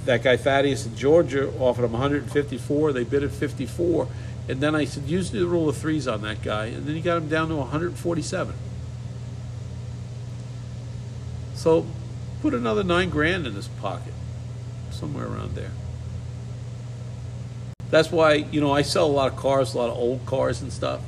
that 0.07 0.23
guy 0.23 0.37
Thaddeus 0.37 0.85
in 0.85 0.95
Georgia 0.95 1.51
offered 1.59 1.85
him 1.85 1.91
154. 1.91 2.93
They 2.93 3.03
bid 3.03 3.23
at 3.23 3.31
54, 3.31 4.07
and 4.47 4.61
then 4.61 4.75
I 4.75 4.85
said 4.85 5.03
use 5.03 5.31
the 5.31 5.45
rule 5.45 5.69
of 5.69 5.77
threes 5.77 6.07
on 6.07 6.21
that 6.21 6.41
guy, 6.41 6.67
and 6.67 6.85
then 6.85 6.95
he 6.95 7.01
got 7.01 7.17
him 7.17 7.29
down 7.29 7.49
to 7.49 7.55
147. 7.55 8.55
So 11.55 11.85
put 12.41 12.53
another 12.53 12.83
nine 12.83 13.09
grand 13.09 13.47
in 13.47 13.53
his 13.53 13.67
pocket, 13.67 14.13
somewhere 14.91 15.27
around 15.27 15.55
there. 15.55 15.71
That's 17.89 18.11
why 18.11 18.33
you 18.33 18.61
know 18.61 18.71
I 18.71 18.81
sell 18.81 19.05
a 19.05 19.11
lot 19.11 19.31
of 19.31 19.37
cars, 19.37 19.73
a 19.73 19.77
lot 19.77 19.89
of 19.89 19.97
old 19.97 20.25
cars 20.25 20.61
and 20.61 20.71
stuff, 20.71 21.01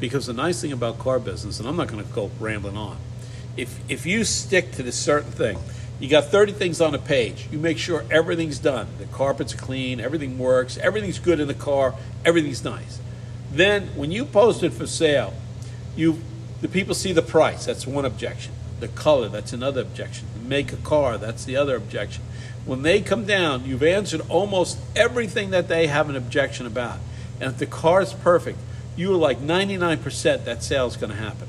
because 0.00 0.26
the 0.26 0.32
nice 0.32 0.60
thing 0.60 0.72
about 0.72 0.98
car 0.98 1.18
business, 1.18 1.58
and 1.58 1.68
I'm 1.68 1.76
not 1.76 1.88
going 1.88 2.04
to 2.04 2.12
go 2.12 2.30
rambling 2.38 2.76
on, 2.76 2.98
if 3.56 3.78
if 3.88 4.04
you 4.04 4.24
stick 4.24 4.72
to 4.72 4.82
this 4.82 4.96
certain 4.96 5.30
thing 5.30 5.58
you 6.00 6.08
got 6.08 6.26
30 6.26 6.52
things 6.52 6.80
on 6.80 6.94
a 6.94 6.98
page. 6.98 7.48
You 7.50 7.58
make 7.58 7.78
sure 7.78 8.04
everything's 8.10 8.58
done. 8.58 8.88
The 8.98 9.06
carpets 9.06 9.54
clean, 9.54 10.00
everything 10.00 10.38
works, 10.38 10.76
everything's 10.78 11.18
good 11.18 11.40
in 11.40 11.48
the 11.48 11.54
car, 11.54 11.94
everything's 12.24 12.64
nice. 12.64 13.00
Then 13.52 13.88
when 13.94 14.10
you 14.10 14.24
post 14.24 14.62
it 14.62 14.72
for 14.72 14.86
sale, 14.86 15.32
you 15.96 16.20
the 16.60 16.68
people 16.68 16.94
see 16.94 17.12
the 17.12 17.22
price. 17.22 17.66
That's 17.66 17.86
one 17.86 18.04
objection. 18.04 18.52
The 18.80 18.88
color, 18.88 19.28
that's 19.28 19.52
another 19.52 19.82
objection. 19.82 20.26
Make 20.42 20.72
a 20.72 20.76
car, 20.76 21.18
that's 21.18 21.44
the 21.44 21.56
other 21.56 21.76
objection. 21.76 22.24
When 22.64 22.82
they 22.82 23.00
come 23.00 23.26
down, 23.26 23.66
you've 23.66 23.82
answered 23.82 24.22
almost 24.30 24.78
everything 24.96 25.50
that 25.50 25.68
they 25.68 25.86
have 25.86 26.08
an 26.08 26.16
objection 26.16 26.66
about. 26.66 26.98
And 27.38 27.50
if 27.50 27.58
the 27.58 27.66
car 27.66 28.00
is 28.00 28.14
perfect, 28.14 28.58
you 28.96 29.12
are 29.12 29.16
like 29.16 29.40
99% 29.40 30.44
that 30.44 30.62
sale 30.62 30.86
is 30.86 30.96
going 30.96 31.10
to 31.10 31.18
happen. 31.18 31.48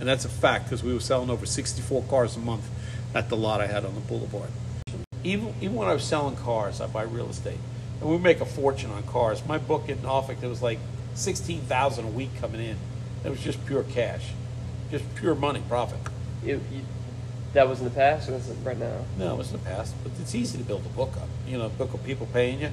And 0.00 0.08
that's 0.08 0.24
a 0.24 0.28
fact 0.28 0.64
because 0.64 0.82
we 0.82 0.92
were 0.92 1.00
selling 1.00 1.30
over 1.30 1.46
64 1.46 2.02
cars 2.04 2.36
a 2.36 2.40
month 2.40 2.68
at 3.14 3.28
the 3.28 3.36
lot 3.36 3.60
I 3.60 3.66
had 3.66 3.84
on 3.84 3.94
the 3.94 4.00
boulevard. 4.00 4.50
Even, 5.22 5.54
even 5.60 5.74
when 5.74 5.88
I 5.88 5.94
was 5.94 6.04
selling 6.04 6.36
cars, 6.36 6.80
I 6.80 6.86
buy 6.86 7.02
real 7.02 7.28
estate. 7.30 7.58
And 8.00 8.10
we 8.10 8.18
make 8.18 8.40
a 8.40 8.44
fortune 8.44 8.90
on 8.90 9.02
cars. 9.04 9.44
My 9.46 9.58
book 9.58 9.88
in 9.88 10.02
Norfolk, 10.02 10.40
there 10.40 10.50
was 10.50 10.62
like 10.62 10.78
16000 11.14 12.04
a 12.04 12.08
week 12.08 12.30
coming 12.40 12.60
in. 12.60 12.76
It 13.24 13.30
was 13.30 13.40
just 13.40 13.64
pure 13.64 13.84
cash, 13.84 14.32
just 14.90 15.04
pure 15.14 15.34
money, 15.34 15.62
profit. 15.68 15.98
It, 16.44 16.60
you, 16.70 16.82
that 17.54 17.68
was 17.68 17.78
in 17.78 17.84
the 17.84 17.90
past, 17.90 18.28
or 18.28 18.34
is 18.34 18.50
it 18.50 18.56
right 18.64 18.76
now? 18.76 19.04
No, 19.16 19.34
it 19.34 19.38
was 19.38 19.52
in 19.52 19.58
the 19.58 19.64
past, 19.64 19.94
but 20.02 20.12
it's 20.20 20.34
easy 20.34 20.58
to 20.58 20.64
build 20.64 20.84
a 20.84 20.88
book 20.90 21.16
up. 21.16 21.28
You 21.46 21.56
know, 21.56 21.68
book 21.68 21.94
of 21.94 22.04
people 22.04 22.28
paying 22.32 22.60
you. 22.60 22.70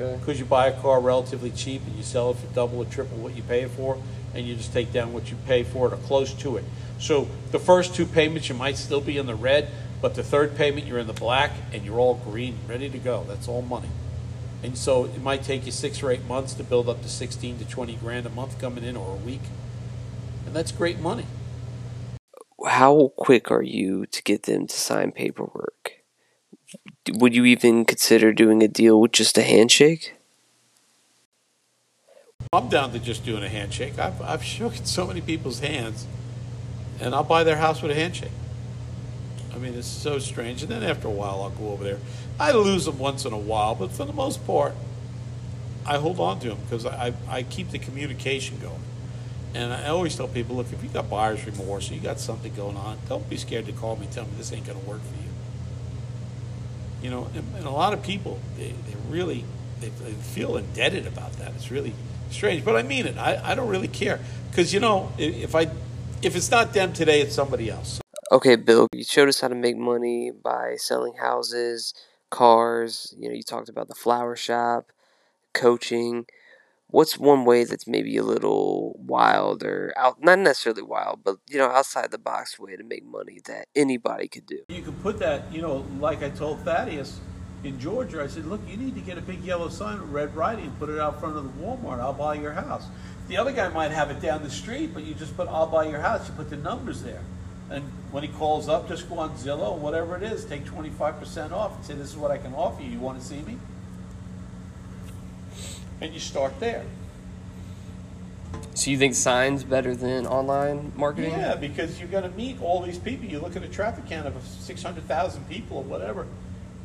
Okay. 0.00 0.16
Because 0.18 0.38
you 0.38 0.44
buy 0.44 0.68
a 0.68 0.80
car 0.80 1.00
relatively 1.00 1.50
cheap 1.50 1.82
and 1.86 1.96
you 1.96 2.02
sell 2.02 2.30
it 2.30 2.36
for 2.36 2.46
double 2.54 2.78
or 2.78 2.84
triple 2.84 3.18
what 3.18 3.34
you 3.34 3.42
pay 3.42 3.62
it 3.62 3.70
for, 3.70 4.00
and 4.34 4.46
you 4.46 4.54
just 4.54 4.72
take 4.72 4.92
down 4.92 5.12
what 5.12 5.30
you 5.30 5.36
pay 5.46 5.64
for 5.64 5.88
it 5.88 5.92
or 5.92 5.96
close 5.96 6.32
to 6.34 6.56
it. 6.56 6.64
So 6.98 7.28
the 7.50 7.58
first 7.58 7.94
two 7.94 8.06
payments 8.06 8.48
you 8.48 8.54
might 8.54 8.76
still 8.76 9.00
be 9.00 9.18
in 9.18 9.26
the 9.26 9.34
red, 9.34 9.70
but 10.00 10.14
the 10.14 10.22
third 10.22 10.56
payment 10.56 10.86
you're 10.86 10.98
in 10.98 11.06
the 11.06 11.12
black 11.12 11.52
and 11.72 11.84
you're 11.84 11.98
all 11.98 12.14
green, 12.14 12.58
ready 12.68 12.88
to 12.88 12.98
go. 12.98 13.24
That's 13.26 13.48
all 13.48 13.62
money. 13.62 13.88
And 14.62 14.76
so 14.76 15.04
it 15.04 15.22
might 15.22 15.42
take 15.42 15.66
you 15.66 15.72
six 15.72 16.02
or 16.02 16.10
eight 16.10 16.24
months 16.24 16.54
to 16.54 16.64
build 16.64 16.88
up 16.88 17.02
to 17.02 17.08
16 17.08 17.58
to 17.58 17.64
20 17.64 17.94
grand 17.96 18.26
a 18.26 18.30
month 18.30 18.60
coming 18.60 18.84
in 18.84 18.96
or 18.96 19.14
a 19.14 19.18
week. 19.18 19.42
And 20.46 20.54
that's 20.54 20.72
great 20.72 20.98
money. 20.98 21.26
How 22.66 23.12
quick 23.16 23.50
are 23.50 23.62
you 23.62 24.06
to 24.06 24.22
get 24.22 24.44
them 24.44 24.66
to 24.66 24.76
sign 24.76 25.12
paperwork? 25.12 25.97
Would 27.12 27.34
you 27.34 27.44
even 27.44 27.84
consider 27.84 28.32
doing 28.32 28.62
a 28.62 28.68
deal 28.68 29.00
with 29.00 29.12
just 29.12 29.38
a 29.38 29.42
handshake? 29.42 30.14
I'm 32.52 32.68
down 32.68 32.92
to 32.92 32.98
just 32.98 33.24
doing 33.24 33.42
a 33.42 33.48
handshake. 33.48 33.98
I've, 33.98 34.20
I've 34.22 34.42
shook 34.42 34.74
so 34.84 35.06
many 35.06 35.20
people's 35.20 35.60
hands, 35.60 36.06
and 37.00 37.14
I'll 37.14 37.24
buy 37.24 37.44
their 37.44 37.56
house 37.56 37.82
with 37.82 37.90
a 37.90 37.94
handshake. 37.94 38.30
I 39.52 39.58
mean, 39.58 39.74
it's 39.74 39.88
so 39.88 40.18
strange. 40.18 40.62
And 40.62 40.70
then 40.70 40.82
after 40.82 41.08
a 41.08 41.10
while, 41.10 41.42
I'll 41.42 41.50
go 41.50 41.70
over 41.70 41.84
there. 41.84 41.98
I 42.38 42.52
lose 42.52 42.84
them 42.84 42.98
once 42.98 43.24
in 43.24 43.32
a 43.32 43.38
while, 43.38 43.74
but 43.74 43.90
for 43.90 44.04
the 44.04 44.12
most 44.12 44.46
part, 44.46 44.74
I 45.84 45.96
hold 45.96 46.20
on 46.20 46.38
to 46.40 46.48
them 46.48 46.58
because 46.62 46.86
I, 46.86 47.12
I 47.28 47.42
keep 47.42 47.70
the 47.70 47.78
communication 47.78 48.58
going. 48.60 48.82
And 49.54 49.72
I 49.72 49.88
always 49.88 50.14
tell 50.14 50.28
people, 50.28 50.56
look, 50.56 50.72
if 50.72 50.82
you 50.82 50.90
got 50.90 51.10
buyer's 51.10 51.44
remorse 51.46 51.90
or 51.90 51.94
you 51.94 52.00
got 52.00 52.20
something 52.20 52.54
going 52.54 52.76
on, 52.76 52.98
don't 53.08 53.28
be 53.28 53.36
scared 53.36 53.66
to 53.66 53.72
call 53.72 53.96
me 53.96 54.06
tell 54.10 54.24
me 54.24 54.30
this 54.36 54.52
ain't 54.52 54.66
going 54.66 54.78
to 54.78 54.86
work 54.86 55.00
for 55.00 55.14
you. 55.14 55.27
You 57.02 57.10
know, 57.10 57.28
and, 57.34 57.44
and 57.56 57.66
a 57.66 57.70
lot 57.70 57.92
of 57.92 58.02
people, 58.02 58.40
they, 58.56 58.68
they 58.70 58.96
really 59.08 59.44
they, 59.80 59.88
they 59.88 60.12
feel 60.12 60.56
indebted 60.56 61.06
about 61.06 61.32
that. 61.34 61.52
It's 61.54 61.70
really 61.70 61.94
strange, 62.30 62.64
but 62.64 62.76
I 62.76 62.82
mean 62.82 63.06
it. 63.06 63.16
I, 63.16 63.52
I 63.52 63.54
don't 63.54 63.68
really 63.68 63.88
care 63.88 64.20
because 64.50 64.74
you 64.74 64.80
know 64.80 65.12
if 65.18 65.54
I 65.54 65.68
if 66.22 66.34
it's 66.34 66.50
not 66.50 66.72
them 66.72 66.92
today, 66.92 67.20
it's 67.20 67.34
somebody 67.34 67.70
else. 67.70 68.00
Okay, 68.30 68.56
Bill, 68.56 68.88
you 68.92 69.04
showed 69.04 69.28
us 69.28 69.40
how 69.40 69.48
to 69.48 69.54
make 69.54 69.76
money 69.76 70.30
by 70.30 70.74
selling 70.76 71.14
houses, 71.14 71.94
cars. 72.30 73.14
You 73.16 73.28
know, 73.28 73.34
you 73.34 73.42
talked 73.42 73.68
about 73.68 73.88
the 73.88 73.94
flower 73.94 74.36
shop, 74.36 74.92
coaching. 75.54 76.26
What's 76.90 77.18
one 77.18 77.44
way 77.44 77.64
that's 77.64 77.86
maybe 77.86 78.16
a 78.16 78.22
little 78.22 78.98
wild 78.98 79.62
or 79.62 79.92
out 79.96 80.22
not 80.22 80.38
necessarily 80.38 80.82
wild, 80.82 81.20
but 81.22 81.36
you 81.46 81.58
know, 81.58 81.68
outside 81.68 82.10
the 82.10 82.18
box 82.18 82.58
way 82.58 82.76
to 82.76 82.82
make 82.82 83.04
money 83.04 83.40
that 83.44 83.68
anybody 83.76 84.26
could 84.26 84.46
do? 84.46 84.60
You 84.70 84.80
can 84.80 84.94
put 84.94 85.18
that, 85.18 85.52
you 85.52 85.60
know, 85.60 85.84
like 86.00 86.22
I 86.22 86.30
told 86.30 86.60
Thaddeus 86.60 87.20
in 87.62 87.78
Georgia, 87.78 88.22
I 88.22 88.26
said, 88.26 88.46
look, 88.46 88.60
you 88.66 88.78
need 88.78 88.94
to 88.94 89.02
get 89.02 89.18
a 89.18 89.20
big 89.20 89.42
yellow 89.42 89.68
sign 89.68 90.00
with 90.00 90.08
red 90.08 90.34
writing 90.34 90.64
and 90.64 90.78
put 90.78 90.88
it 90.88 90.98
out 90.98 91.20
front 91.20 91.36
of 91.36 91.44
the 91.44 91.62
Walmart. 91.62 92.00
I'll 92.00 92.14
buy 92.14 92.34
your 92.34 92.52
house. 92.52 92.86
The 93.28 93.36
other 93.36 93.52
guy 93.52 93.68
might 93.68 93.90
have 93.90 94.10
it 94.10 94.22
down 94.22 94.42
the 94.42 94.50
street, 94.50 94.94
but 94.94 95.04
you 95.04 95.12
just 95.12 95.36
put 95.36 95.46
I'll 95.48 95.66
buy 95.66 95.88
your 95.88 96.00
house. 96.00 96.26
You 96.26 96.34
put 96.34 96.48
the 96.48 96.56
numbers 96.56 97.02
there. 97.02 97.20
And 97.70 97.84
when 98.12 98.22
he 98.22 98.30
calls 98.30 98.66
up, 98.66 98.88
just 98.88 99.08
go 99.10 99.18
on 99.18 99.36
Zillow, 99.36 99.76
whatever 99.76 100.16
it 100.16 100.22
is, 100.22 100.46
take 100.46 100.64
25% 100.64 101.52
off 101.52 101.76
and 101.76 101.84
say, 101.84 101.92
this 101.92 102.08
is 102.08 102.16
what 102.16 102.30
I 102.30 102.38
can 102.38 102.54
offer 102.54 102.82
you. 102.82 102.88
You 102.88 102.98
want 102.98 103.20
to 103.20 103.26
see 103.26 103.42
me? 103.42 103.58
And 106.00 106.14
you 106.14 106.20
start 106.20 106.58
there. 106.60 106.84
So 108.74 108.90
you 108.90 108.98
think 108.98 109.14
signs 109.16 109.64
better 109.64 109.96
than 109.96 110.26
online 110.26 110.92
marketing? 110.96 111.32
Yeah, 111.32 111.56
because 111.56 111.98
you're 111.98 112.08
going 112.08 112.30
to 112.30 112.36
meet 112.36 112.62
all 112.62 112.80
these 112.82 112.98
people. 112.98 113.26
You 113.26 113.40
look 113.40 113.56
at 113.56 113.62
a 113.64 113.68
traffic 113.68 114.06
count 114.06 114.26
of 114.28 114.34
600,000 114.60 115.48
people 115.48 115.78
or 115.78 115.82
whatever 115.82 116.26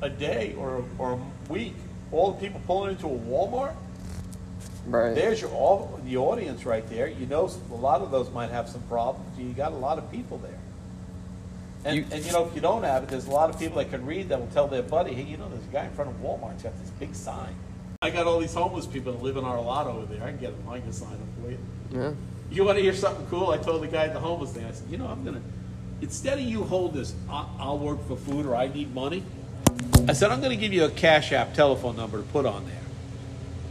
a 0.01 0.09
day 0.09 0.55
or, 0.57 0.83
or 0.97 1.13
a 1.13 1.51
week. 1.51 1.75
All 2.11 2.31
the 2.31 2.39
people 2.39 2.59
pulling 2.65 2.91
into 2.91 3.05
a 3.05 3.09
Walmart. 3.09 3.75
Right. 4.87 5.13
There's 5.15 5.39
your 5.39 5.51
all 5.51 5.99
the 6.03 6.17
audience 6.17 6.65
right 6.65 6.87
there. 6.89 7.07
You 7.07 7.25
know, 7.27 7.49
a 7.71 7.75
lot 7.75 8.01
of 8.01 8.11
those 8.11 8.29
might 8.31 8.49
have 8.49 8.67
some 8.67 8.81
problems. 8.83 9.37
You 9.37 9.53
got 9.53 9.71
a 9.71 9.75
lot 9.75 9.97
of 9.97 10.11
people 10.11 10.39
there. 10.39 10.59
And 11.85 11.97
You- 11.97 12.05
and 12.11 12.25
you 12.25 12.31
know, 12.31 12.45
if 12.47 12.55
you 12.55 12.61
don't 12.61 12.83
have 12.83 13.03
it, 13.03 13.09
there's 13.09 13.27
a 13.27 13.31
lot 13.31 13.49
of 13.49 13.59
people 13.59 13.77
that 13.77 13.91
can 13.91 14.05
read 14.05 14.29
that 14.29 14.39
will 14.39 14.47
tell 14.47 14.67
their 14.67 14.81
buddy, 14.83 15.13
hey, 15.13 15.23
you 15.23 15.37
know, 15.37 15.47
there's 15.47 15.63
a 15.63 15.71
guy 15.71 15.85
in 15.85 15.91
front 15.91 16.09
of 16.09 16.17
Walmart. 16.21 16.53
He's 16.53 16.63
got 16.63 16.77
this 16.81 16.89
big 16.99 17.13
sign. 17.15 17.55
I 18.03 18.09
got 18.09 18.27
all 18.27 18.37
these 18.39 18.53
homeless 18.53 18.85
people 18.85 19.13
that 19.13 19.23
live 19.23 19.37
in 19.37 19.45
our 19.45 19.61
lot 19.61 19.87
over 19.87 20.05
there. 20.13 20.21
I 20.21 20.31
can 20.31 20.37
get 20.37 20.57
them. 20.57 20.67
I 20.69 20.81
can 20.81 20.91
sign 20.91 21.11
them 21.11 21.29
for 21.41 21.51
you. 21.51 21.57
Yeah. 21.89 22.11
You 22.51 22.65
want 22.65 22.77
to 22.77 22.83
hear 22.83 22.93
something 22.93 23.25
cool? 23.27 23.51
I 23.51 23.57
told 23.57 23.81
the 23.81 23.87
guy 23.87 24.03
at 24.03 24.13
the 24.13 24.19
homeless 24.19 24.51
thing. 24.51 24.65
I 24.65 24.71
said, 24.71 24.89
you 24.89 24.97
know, 24.97 25.07
I'm 25.07 25.23
gonna 25.23 25.41
instead 26.01 26.37
of 26.37 26.43
you 26.43 26.65
hold 26.65 26.93
this, 26.93 27.15
I'll, 27.29 27.49
I'll 27.57 27.79
work 27.79 28.05
for 28.05 28.17
food 28.17 28.45
or 28.45 28.57
I 28.57 28.67
need 28.67 28.93
money. 28.93 29.23
I 30.05 30.11
said 30.11 30.31
I'm 30.31 30.41
gonna 30.41 30.57
give 30.57 30.73
you 30.73 30.83
a 30.83 30.89
Cash 30.89 31.31
App 31.31 31.53
telephone 31.53 31.95
number 31.95 32.17
to 32.17 32.23
put 32.25 32.45
on 32.45 32.65
there, 32.65 32.81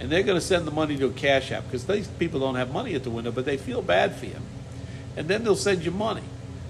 and 0.00 0.10
they're 0.10 0.22
gonna 0.22 0.40
send 0.40 0.66
the 0.66 0.70
money 0.70 0.96
to 0.96 1.08
a 1.08 1.12
Cash 1.12 1.52
App 1.52 1.64
because 1.64 1.86
these 1.86 2.08
people 2.08 2.40
don't 2.40 2.54
have 2.54 2.72
money 2.72 2.94
at 2.94 3.04
the 3.04 3.10
window, 3.10 3.32
but 3.32 3.44
they 3.44 3.58
feel 3.58 3.82
bad 3.82 4.16
for 4.16 4.24
you, 4.24 4.36
and 5.14 5.28
then 5.28 5.44
they'll 5.44 5.54
send 5.54 5.84
you 5.84 5.90
money. 5.90 6.24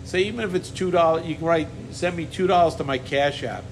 Say 0.05 0.23
even 0.23 0.41
if 0.41 0.57
it's 0.57 0.69
two 0.69 0.91
dollars, 0.91 1.27
you 1.27 1.37
can 1.37 1.45
write 1.45 1.69
send 1.93 2.17
me 2.17 2.27
two 2.27 2.49
dollars 2.49 2.75
to 2.75 2.83
my 2.83 2.99
Cash 2.99 3.45
App. 3.45 3.63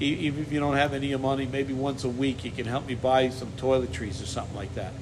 Even 0.00 0.42
if 0.42 0.52
you 0.52 0.60
don't 0.60 0.76
have 0.76 0.94
any 0.94 1.14
money, 1.16 1.46
maybe 1.46 1.72
once 1.72 2.04
a 2.04 2.08
week 2.08 2.44
you 2.44 2.50
can 2.50 2.66
help 2.66 2.86
me 2.86 2.94
buy 2.94 3.30
some 3.30 3.50
toiletries 3.52 4.22
or 4.22 4.26
something 4.26 4.54
like 4.54 4.74
that. 4.74 4.92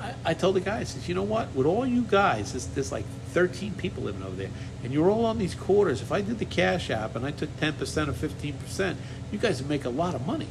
I, 0.00 0.14
I 0.24 0.34
told 0.34 0.56
the 0.56 0.60
guy, 0.60 0.80
I 0.80 0.84
says, 0.84 1.08
you 1.08 1.14
know 1.14 1.22
what? 1.22 1.54
With 1.54 1.66
all 1.66 1.86
you 1.86 2.02
guys, 2.02 2.52
there's, 2.52 2.66
there's 2.66 2.92
like 2.92 3.06
13 3.32 3.74
people 3.74 4.04
living 4.04 4.22
over 4.22 4.36
there, 4.36 4.50
and 4.82 4.92
you're 4.92 5.10
all 5.10 5.24
on 5.24 5.38
these 5.38 5.54
quarters. 5.54 6.02
If 6.02 6.12
I 6.12 6.20
did 6.20 6.38
the 6.38 6.44
Cash 6.44 6.90
App 6.90 7.16
and 7.16 7.24
I 7.24 7.30
took 7.30 7.54
10% 7.58 7.72
or 8.08 8.12
15%, 8.12 8.96
you 9.32 9.38
guys 9.38 9.60
would 9.60 9.68
make 9.68 9.84
a 9.84 9.90
lot 9.90 10.14
of 10.14 10.26
money. 10.26 10.48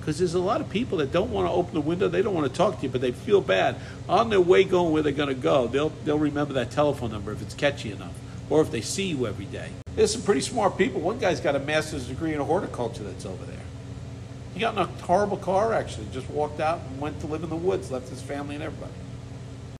Because 0.00 0.18
there's 0.18 0.34
a 0.34 0.40
lot 0.40 0.60
of 0.60 0.68
people 0.68 0.98
that 0.98 1.12
don't 1.12 1.30
want 1.30 1.46
to 1.46 1.52
open 1.52 1.74
the 1.74 1.80
window, 1.80 2.08
they 2.08 2.22
don't 2.22 2.34
want 2.34 2.50
to 2.50 2.52
talk 2.52 2.78
to 2.78 2.82
you, 2.82 2.88
but 2.88 3.00
they 3.00 3.12
feel 3.12 3.40
bad. 3.40 3.76
On 4.08 4.30
their 4.30 4.40
way 4.40 4.64
going 4.64 4.92
where 4.92 5.00
they're 5.00 5.12
going 5.12 5.28
to 5.28 5.34
go, 5.34 5.68
they'll, 5.68 5.90
they'll 6.04 6.18
remember 6.18 6.54
that 6.54 6.72
telephone 6.72 7.12
number 7.12 7.30
if 7.30 7.40
it's 7.40 7.54
catchy 7.54 7.92
enough. 7.92 8.12
Or 8.52 8.60
if 8.60 8.70
they 8.70 8.82
see 8.82 9.06
you 9.06 9.26
every 9.26 9.46
day. 9.46 9.70
There's 9.96 10.12
some 10.12 10.20
pretty 10.20 10.42
smart 10.42 10.76
people. 10.76 11.00
One 11.00 11.18
guy's 11.18 11.40
got 11.40 11.56
a 11.56 11.58
master's 11.58 12.06
degree 12.06 12.34
in 12.34 12.40
horticulture 12.40 13.02
that's 13.02 13.24
over 13.24 13.42
there. 13.46 13.56
He 14.52 14.60
got 14.60 14.74
in 14.74 14.80
a 14.80 14.84
horrible 15.04 15.38
car 15.38 15.72
actually, 15.72 16.06
just 16.12 16.28
walked 16.28 16.60
out 16.60 16.80
and 16.86 17.00
went 17.00 17.18
to 17.20 17.26
live 17.26 17.42
in 17.42 17.48
the 17.48 17.56
woods, 17.56 17.90
left 17.90 18.10
his 18.10 18.20
family 18.20 18.54
and 18.54 18.62
everybody. 18.62 18.92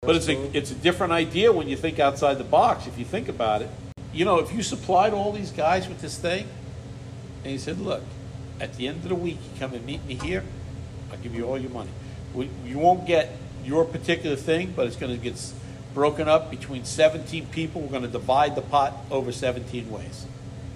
But 0.00 0.16
it's 0.16 0.26
a, 0.28 0.56
it's 0.56 0.70
a 0.70 0.74
different 0.74 1.12
idea 1.12 1.52
when 1.52 1.68
you 1.68 1.76
think 1.76 1.98
outside 1.98 2.38
the 2.38 2.44
box, 2.44 2.86
if 2.86 2.98
you 2.98 3.04
think 3.04 3.28
about 3.28 3.60
it. 3.60 3.68
You 4.14 4.24
know, 4.24 4.38
if 4.38 4.52
you 4.54 4.62
supplied 4.62 5.12
all 5.12 5.32
these 5.32 5.50
guys 5.50 5.86
with 5.86 6.00
this 6.00 6.18
thing, 6.18 6.46
and 7.44 7.52
you 7.52 7.58
said, 7.58 7.78
look, 7.78 8.02
at 8.58 8.74
the 8.76 8.88
end 8.88 9.02
of 9.02 9.10
the 9.10 9.14
week, 9.14 9.36
you 9.36 9.60
come 9.60 9.74
and 9.74 9.84
meet 9.84 10.02
me 10.06 10.14
here, 10.14 10.44
I'll 11.10 11.18
give 11.18 11.34
you 11.34 11.44
all 11.44 11.58
your 11.58 11.70
money. 11.70 11.90
We, 12.34 12.48
you 12.64 12.78
won't 12.78 13.06
get 13.06 13.36
your 13.64 13.84
particular 13.84 14.36
thing, 14.36 14.72
but 14.74 14.86
it's 14.86 14.96
going 14.96 15.14
to 15.14 15.22
get 15.22 15.34
s- 15.34 15.52
broken 15.94 16.28
up 16.28 16.50
between 16.50 16.84
17 16.84 17.46
people. 17.46 17.80
We're 17.80 17.88
going 17.88 18.02
to 18.02 18.08
divide 18.08 18.54
the 18.54 18.62
pot 18.62 18.94
over 19.10 19.32
17 19.32 19.90
ways. 19.90 20.26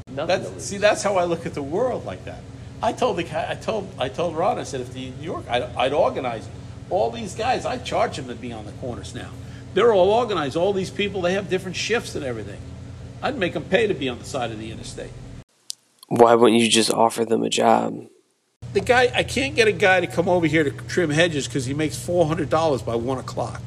That's, 0.08 0.64
see, 0.64 0.78
that's 0.78 1.02
how 1.02 1.16
I 1.16 1.25
look 1.25 1.44
at 1.44 1.54
the 1.54 1.62
world 1.62 2.04
like 2.06 2.25
that. 2.25 2.40
I 2.82 2.92
told 2.92 3.16
the 3.16 3.25
guy, 3.25 3.50
I 3.50 3.54
told, 3.54 3.92
I 3.99 4.08
told 4.08 4.37
Ron, 4.37 4.58
I 4.58 4.62
said, 4.62 4.80
if 4.80 4.92
the 4.92 5.11
New 5.11 5.25
York, 5.25 5.44
I'd, 5.49 5.62
I'd 5.62 5.92
organize 5.92 6.49
all 6.90 7.11
these 7.11 7.35
guys. 7.35 7.66
I 7.66 7.78
charge 7.78 8.16
them 8.16 8.28
to 8.28 8.35
be 8.35 8.52
on 8.52 8.66
the 8.66 8.73
corners 8.73 9.14
now. 9.14 9.30
They're 9.75 9.92
all 9.92 10.11
organized. 10.11 10.56
All 10.56 10.73
these 10.73 10.90
people, 10.90 11.20
they 11.20 11.35
have 11.35 11.50
different 11.50 11.76
shifts 11.76 12.14
and 12.14 12.25
everything. 12.25 12.61
I'd 13.23 13.37
make 13.38 13.54
them 13.54 13.64
pay 13.64 13.87
to 13.87 13.94
be 13.94 14.08
on 14.08 14.18
the 14.18 14.25
side 14.25 14.50
of 14.50 14.58
the 14.58 14.70
interstate. 14.70 15.11
Why 16.08 16.35
wouldn't 16.35 16.61
you 16.61 16.68
just 16.68 16.90
offer 16.90 17.25
them 17.25 17.42
a 17.42 17.50
job? 17.50 18.06
The 18.73 18.80
guy, 18.80 19.11
I 19.14 19.23
can't 19.23 19.54
get 19.54 19.68
a 19.68 19.73
guy 19.73 20.00
to 20.00 20.06
come 20.06 20.28
over 20.28 20.46
here 20.46 20.64
to 20.64 20.70
trim 20.70 21.11
hedges 21.11 21.46
because 21.46 21.66
he 21.66 21.75
makes 21.75 21.99
four 21.99 22.26
hundred 22.26 22.50
dollars 22.50 22.82
by 22.82 22.94
one 22.94 23.18
o'clock. 23.18 23.61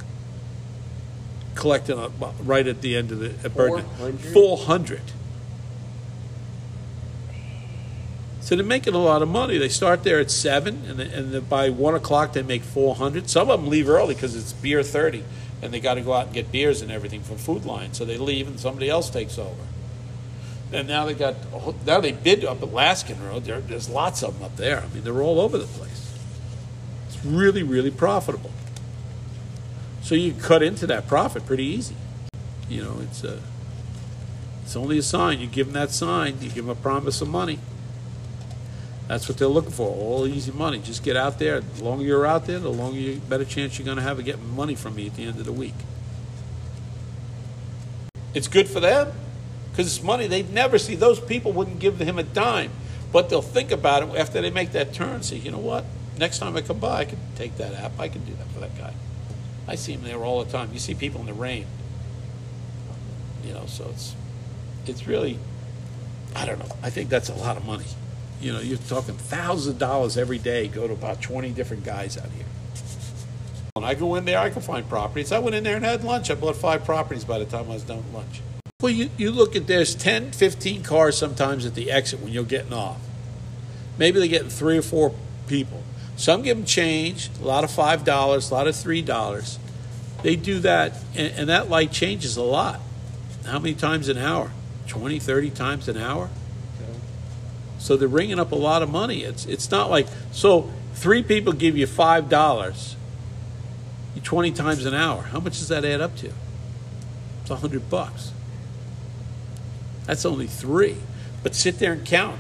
Collecting 1.60 2.00
a, 2.00 2.10
right 2.44 2.66
at 2.66 2.82
the 2.82 2.96
end 2.96 3.12
of 3.12 3.20
the 3.20 3.34
at 3.44 3.56
Burton. 3.56 3.86
400? 3.98 4.34
Four 4.34 4.58
hundred. 4.58 5.02
So 8.42 8.56
they're 8.56 8.66
making 8.66 8.96
a 8.96 9.00
lot 9.00 9.22
of 9.22 9.30
money. 9.30 9.58
They 9.60 9.70
start 9.70 10.04
there 10.04 10.20
at 10.20 10.32
seven, 10.32 10.84
and 10.88 11.00
they, 11.00 11.12
and 11.12 11.48
by 11.50 11.70
one 11.70 11.94
o'clock 11.94 12.34
they 12.34 12.42
make 12.42 12.64
four 12.64 12.96
hundred. 12.96 13.30
Some 13.30 13.50
of 13.50 13.60
them 13.60 13.70
leave 13.70 13.88
early 13.88 14.16
because 14.16 14.36
it's 14.36 14.54
beer 14.54 14.82
thirty, 14.82 15.24
and 15.62 15.72
they 15.72 15.80
got 15.80 15.96
to 15.96 16.02
go 16.02 16.14
out 16.14 16.26
and 16.28 16.34
get 16.34 16.52
beers 16.52 16.82
and 16.82 16.92
everything 16.92 17.22
from 17.22 17.38
Food 17.38 17.66
Lion. 17.66 17.94
So 17.94 18.06
they 18.06 18.18
leave, 18.18 18.48
and 18.48 18.60
somebody 18.60 18.90
else 18.90 19.10
takes 19.10 19.38
over. 19.38 19.68
And 20.72 20.88
now 20.88 21.06
they 21.06 21.14
got 21.14 21.36
now 21.86 22.00
they 22.00 22.12
bid 22.12 22.46
up 22.46 22.64
at 22.64 22.70
Laskin 22.70 23.22
Road. 23.28 23.46
There, 23.46 23.60
there's 23.60 23.90
lots 23.90 24.24
of 24.24 24.36
them 24.36 24.44
up 24.44 24.56
there. 24.56 24.80
I 24.80 24.94
mean, 24.94 25.04
they're 25.04 25.22
all 25.22 25.40
over 25.40 25.58
the 25.58 25.66
place. 25.66 26.12
It's 27.08 27.24
really, 27.26 27.64
really 27.64 27.92
profitable. 27.92 28.52
So 30.02 30.16
you 30.16 30.34
cut 30.34 30.64
into 30.64 30.88
that 30.88 31.08
profit 31.08 31.46
pretty 31.46 31.66
easy. 31.66 31.96
You 32.68 32.84
know, 32.84 32.98
it's 33.02 33.24
a 33.24 33.40
it's 34.64 34.76
only 34.76 35.00
a 35.00 35.04
sign. 35.04 35.40
You 35.40 35.48
give 35.48 35.68
them 35.68 35.74
that 35.74 35.92
sign. 35.92 36.38
You 36.42 36.50
give 36.50 36.66
them 36.66 36.70
a 36.70 36.76
promise 36.76 37.22
of 37.22 37.28
money. 37.28 37.60
That's 39.08 39.28
what 39.28 39.40
they're 39.40 39.48
looking 39.48 39.72
for. 39.72 39.88
All 39.88 40.28
easy 40.28 40.52
money. 40.52 40.78
Just 40.78 41.04
get 41.04 41.18
out 41.18 41.40
there. 41.40 41.62
The 41.62 41.84
longer 41.84 42.06
you're 42.06 42.28
out 42.28 42.46
there, 42.46 42.60
the 42.60 42.70
longer 42.70 43.00
you 43.00 43.16
better 43.28 43.46
chance 43.46 43.80
you're 43.80 43.86
going 43.86 43.98
to 43.98 44.04
have 44.04 44.20
of 44.20 44.26
getting 44.26 44.56
money 44.56 44.76
from 44.76 44.96
me 44.96 45.08
at 45.08 45.16
the 45.16 45.24
end 45.24 45.40
of 45.40 45.46
the 45.46 45.52
week. 45.52 45.74
It's 48.36 48.48
good 48.48 48.68
for 48.68 48.80
them 48.80 49.12
because 49.72 49.88
it's 49.88 50.04
money 50.04 50.28
they'd 50.28 50.54
never 50.54 50.78
see. 50.78 50.94
Those 50.94 51.20
people 51.20 51.52
wouldn't 51.52 51.80
give 51.80 52.00
him 52.00 52.20
a 52.20 52.24
dime, 52.24 52.70
but 53.12 53.30
they'll 53.30 53.42
think 53.42 53.72
about 53.72 54.04
it 54.04 54.16
after 54.16 54.40
they 54.40 54.52
make 54.52 54.74
that 54.74 54.94
turn. 54.94 55.24
Say, 55.24 55.38
you 55.38 55.50
know 55.50 55.58
what? 55.58 55.86
Next 56.20 56.38
time 56.38 56.56
I 56.56 56.62
come 56.62 56.78
by, 56.78 57.00
I 57.00 57.06
can 57.06 57.18
take 57.36 57.58
that 57.58 57.74
app. 57.74 58.00
I 58.00 58.08
can 58.08 58.24
do 58.26 58.34
that 58.34 58.48
for 58.52 58.60
that 58.60 58.78
guy. 58.78 58.94
I 59.70 59.76
see 59.76 59.96
them 59.96 60.04
there 60.04 60.24
all 60.24 60.44
the 60.44 60.52
time. 60.52 60.72
You 60.74 60.80
see 60.80 60.96
people 60.96 61.22
in 61.22 61.28
the 61.28 61.34
rain. 61.34 61.68
You 63.46 63.54
know, 63.54 63.68
so 63.68 63.88
it's 63.90 64.16
it's 64.88 65.08
really 65.08 65.38
I 66.36 66.46
don't 66.46 66.60
know. 66.60 66.76
I 66.82 66.90
think 66.90 67.10
that's 67.10 67.30
a 67.30 67.36
lot 67.36 67.56
of 67.56 67.66
money. 67.66 67.86
You 68.42 68.54
know, 68.54 68.60
you're 68.60 68.78
talking 68.78 69.16
thousands 69.16 69.68
of 69.68 69.80
dollars 69.80 70.18
every 70.18 70.40
day 70.40 70.68
go 70.68 70.88
to 70.88 70.94
about 70.94 71.22
20 71.22 71.52
different 71.52 71.84
guys 71.84 72.18
out 72.18 72.30
here. 72.32 72.46
When 73.74 73.84
I 73.84 73.94
go 73.94 74.16
in 74.16 74.26
there, 74.26 74.40
I 74.40 74.50
can 74.50 74.62
find 74.62 74.88
properties. 74.90 75.32
I 75.32 75.40
went 75.40 75.56
in 75.56 75.64
there 75.64 75.76
and 75.76 75.86
had 75.86 76.04
lunch. 76.04 76.32
I 76.32 76.36
bought 76.36 76.56
five 76.56 76.84
properties 76.84 77.24
by 77.24 77.38
the 77.38 77.46
time 77.46 77.66
I 77.70 77.74
was 77.74 77.84
done 77.84 77.98
with 77.98 78.14
lunch. 78.14 78.42
Well, 78.82 78.92
you, 78.92 79.10
you 79.18 79.32
look 79.32 79.56
at 79.56 79.68
there's 79.68 79.94
10, 79.94 80.32
15 80.32 80.84
cars 80.84 81.18
sometimes 81.18 81.66
at 81.66 81.76
the 81.76 81.92
exit 81.92 82.22
when 82.22 82.34
you're 82.34 82.44
getting 82.44 82.74
off. 82.74 83.00
Maybe 83.98 84.20
they're 84.20 84.30
getting 84.30 84.50
three 84.50 84.78
or 84.78 84.82
four 84.82 85.14
people. 85.48 85.84
Some 86.20 86.42
give 86.42 86.58
them 86.58 86.66
change, 86.66 87.30
a 87.42 87.46
lot 87.46 87.64
of 87.64 87.72
$5, 87.72 88.06
a 88.06 88.54
lot 88.54 88.68
of 88.68 88.76
$3. 88.76 89.58
They 90.22 90.36
do 90.36 90.60
that, 90.60 90.98
and, 91.16 91.34
and 91.34 91.50
that 91.50 91.70
light 91.70 91.94
changes 91.94 92.36
a 92.36 92.44
lot. 92.44 92.82
How 93.46 93.58
many 93.58 93.74
times 93.74 94.10
an 94.10 94.18
hour? 94.18 94.52
20, 94.88 95.18
30 95.18 95.50
times 95.52 95.88
an 95.88 95.96
hour? 95.96 96.30
So 97.78 97.96
they're 97.96 98.10
ringing 98.10 98.38
up 98.38 98.52
a 98.52 98.56
lot 98.56 98.84
of 98.84 98.90
money. 98.90 99.24
It's 99.24 99.46
it's 99.46 99.72
not 99.72 99.90
like 99.90 100.08
so 100.34 100.70
three 100.94 101.24
people 101.24 101.54
give 101.54 101.78
you 101.78 101.88
five 101.88 102.28
dollars. 102.28 102.98
Twenty 104.22 104.52
times 104.52 104.86
an 104.86 104.94
hour. 104.94 105.22
How 105.22 105.40
much 105.40 105.60
does 105.60 105.70
that 105.70 105.86
add 105.86 106.02
up 106.02 106.18
to? 106.18 106.34
It's 107.42 107.50
a 107.50 107.56
hundred 107.56 107.90
bucks. 107.90 108.34
That's 110.06 110.26
only 110.26 110.48
three. 110.48 110.98
But 111.42 111.56
sit 111.56 111.80
there 111.80 111.94
and 111.94 112.06
count. 112.06 112.38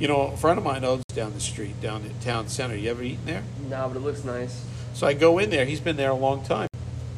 You 0.00 0.08
know, 0.08 0.28
a 0.28 0.36
friend 0.38 0.56
of 0.56 0.64
mine 0.64 0.82
owns 0.82 1.04
down 1.14 1.34
the 1.34 1.40
street, 1.40 1.78
down 1.82 2.06
at 2.06 2.18
town 2.22 2.48
center. 2.48 2.74
You 2.74 2.90
ever 2.90 3.02
eaten 3.02 3.26
there? 3.26 3.42
No, 3.68 3.86
but 3.86 3.98
it 3.98 4.00
looks 4.00 4.24
nice. 4.24 4.64
So 4.94 5.06
I 5.06 5.12
go 5.12 5.38
in 5.38 5.50
there. 5.50 5.66
He's 5.66 5.78
been 5.78 5.96
there 5.96 6.10
a 6.10 6.14
long 6.14 6.42
time. 6.42 6.68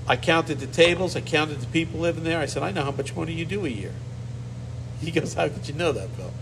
I 0.08 0.16
counted 0.16 0.58
the 0.58 0.66
tables. 0.66 1.14
I 1.14 1.20
counted 1.20 1.60
the 1.60 1.68
people 1.68 2.00
living 2.00 2.24
there. 2.24 2.40
I 2.40 2.46
said, 2.46 2.64
I 2.64 2.72
know 2.72 2.82
how 2.82 2.90
much 2.90 3.14
money 3.14 3.34
you 3.34 3.44
do 3.44 3.64
a 3.64 3.68
year. 3.68 3.92
He 5.00 5.12
goes, 5.12 5.34
How 5.34 5.48
could 5.48 5.68
you 5.68 5.74
know 5.74 5.92
that, 5.92 6.16
Bill? 6.16 6.32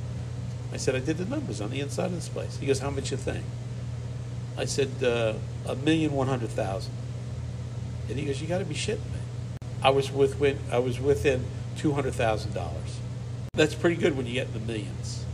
I 0.73 0.79
said, 0.79 0.95
I 0.95 1.01
did 1.01 1.19
the 1.19 1.27
numbers 1.27 1.61
on 1.61 1.71
the 1.71 1.81
inside 1.81 2.07
of 2.07 2.15
this 2.15 2.31
place. 2.31 2.57
He 2.57 2.67
goes, 2.67 2.79
How 2.79 2.89
much 2.89 3.11
you 3.11 3.19
think? 3.19 3.45
I 4.57 4.65
said, 4.65 5.05
uh, 5.05 5.35
A 5.67 5.77
million 5.77 6.13
one 6.13 6.27
hundred 6.27 6.49
thousand. 6.51 6.95
And 8.09 8.19
he 8.19 8.25
goes, 8.25 8.41
You 8.41 8.49
got 8.49 8.59
to 8.59 8.65
be 8.65 8.75
shitting 8.75 8.97
me. 9.13 9.21
I 9.83 9.91
was 9.91 10.11
with 10.11 10.41
I 10.73 10.79
was 10.79 10.99
within 10.99 11.45
two 11.77 11.93
hundred 11.93 12.15
thousand 12.15 12.55
dollars. 12.55 12.99
That's 13.53 13.75
pretty 13.75 13.97
good 13.97 14.17
when 14.17 14.25
you 14.25 14.33
get 14.33 14.47
in 14.47 14.55
the 14.55 14.61
millions. 14.61 15.27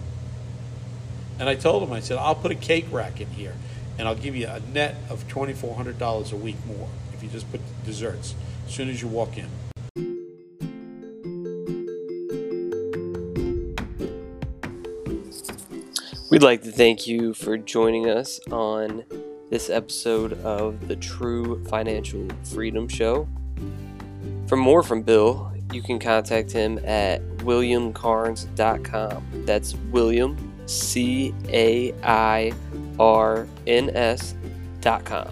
And 1.39 1.49
I 1.49 1.55
told 1.55 1.83
him, 1.83 1.93
I 1.93 2.01
said, 2.01 2.19
I'll 2.19 2.35
put 2.35 2.51
a 2.51 2.55
cake 2.55 2.87
rack 2.91 3.21
in 3.21 3.29
here, 3.29 3.55
and 3.99 4.09
I'll 4.09 4.15
give 4.15 4.35
you 4.35 4.47
a 4.47 4.61
net 4.61 4.97
of 5.11 5.27
twenty 5.29 5.53
four 5.53 5.75
hundred 5.75 5.99
dollars 5.99 6.33
a 6.33 6.37
week 6.37 6.57
more 6.67 6.89
if 7.13 7.23
you 7.23 7.29
just 7.29 7.51
put 7.51 7.61
desserts 7.85 8.35
as 8.67 8.75
soon 8.75 8.89
as 8.89 9.03
you 9.03 9.09
walk 9.09 9.37
in. 9.37 9.49
We'd 16.29 16.43
like 16.43 16.63
to 16.63 16.73
thank 16.73 17.07
you 17.07 17.35
for 17.35 17.57
joining 17.57 18.11
us 18.11 18.41
on 18.51 19.05
this 19.49 19.71
episode 19.71 20.33
of 20.43 20.89
the 20.89 20.97
True 20.97 21.65
Financial 21.67 22.27
Freedom 22.43 22.89
Show. 22.89 23.29
For 24.49 24.57
more 24.57 24.83
from 24.83 25.03
Bill, 25.03 25.53
you 25.73 25.83
can 25.83 25.99
contact 25.99 26.51
him 26.51 26.81
at 26.85 27.23
williamcairns.com. 27.39 29.45
That's 29.47 29.75
William, 29.93 30.46
C 30.67 31.35
A 31.49 31.93
I 32.03 32.53
R 32.99 33.47
N 33.67 33.91
S 33.95 34.35
dot 34.81 35.05
com. 35.05 35.29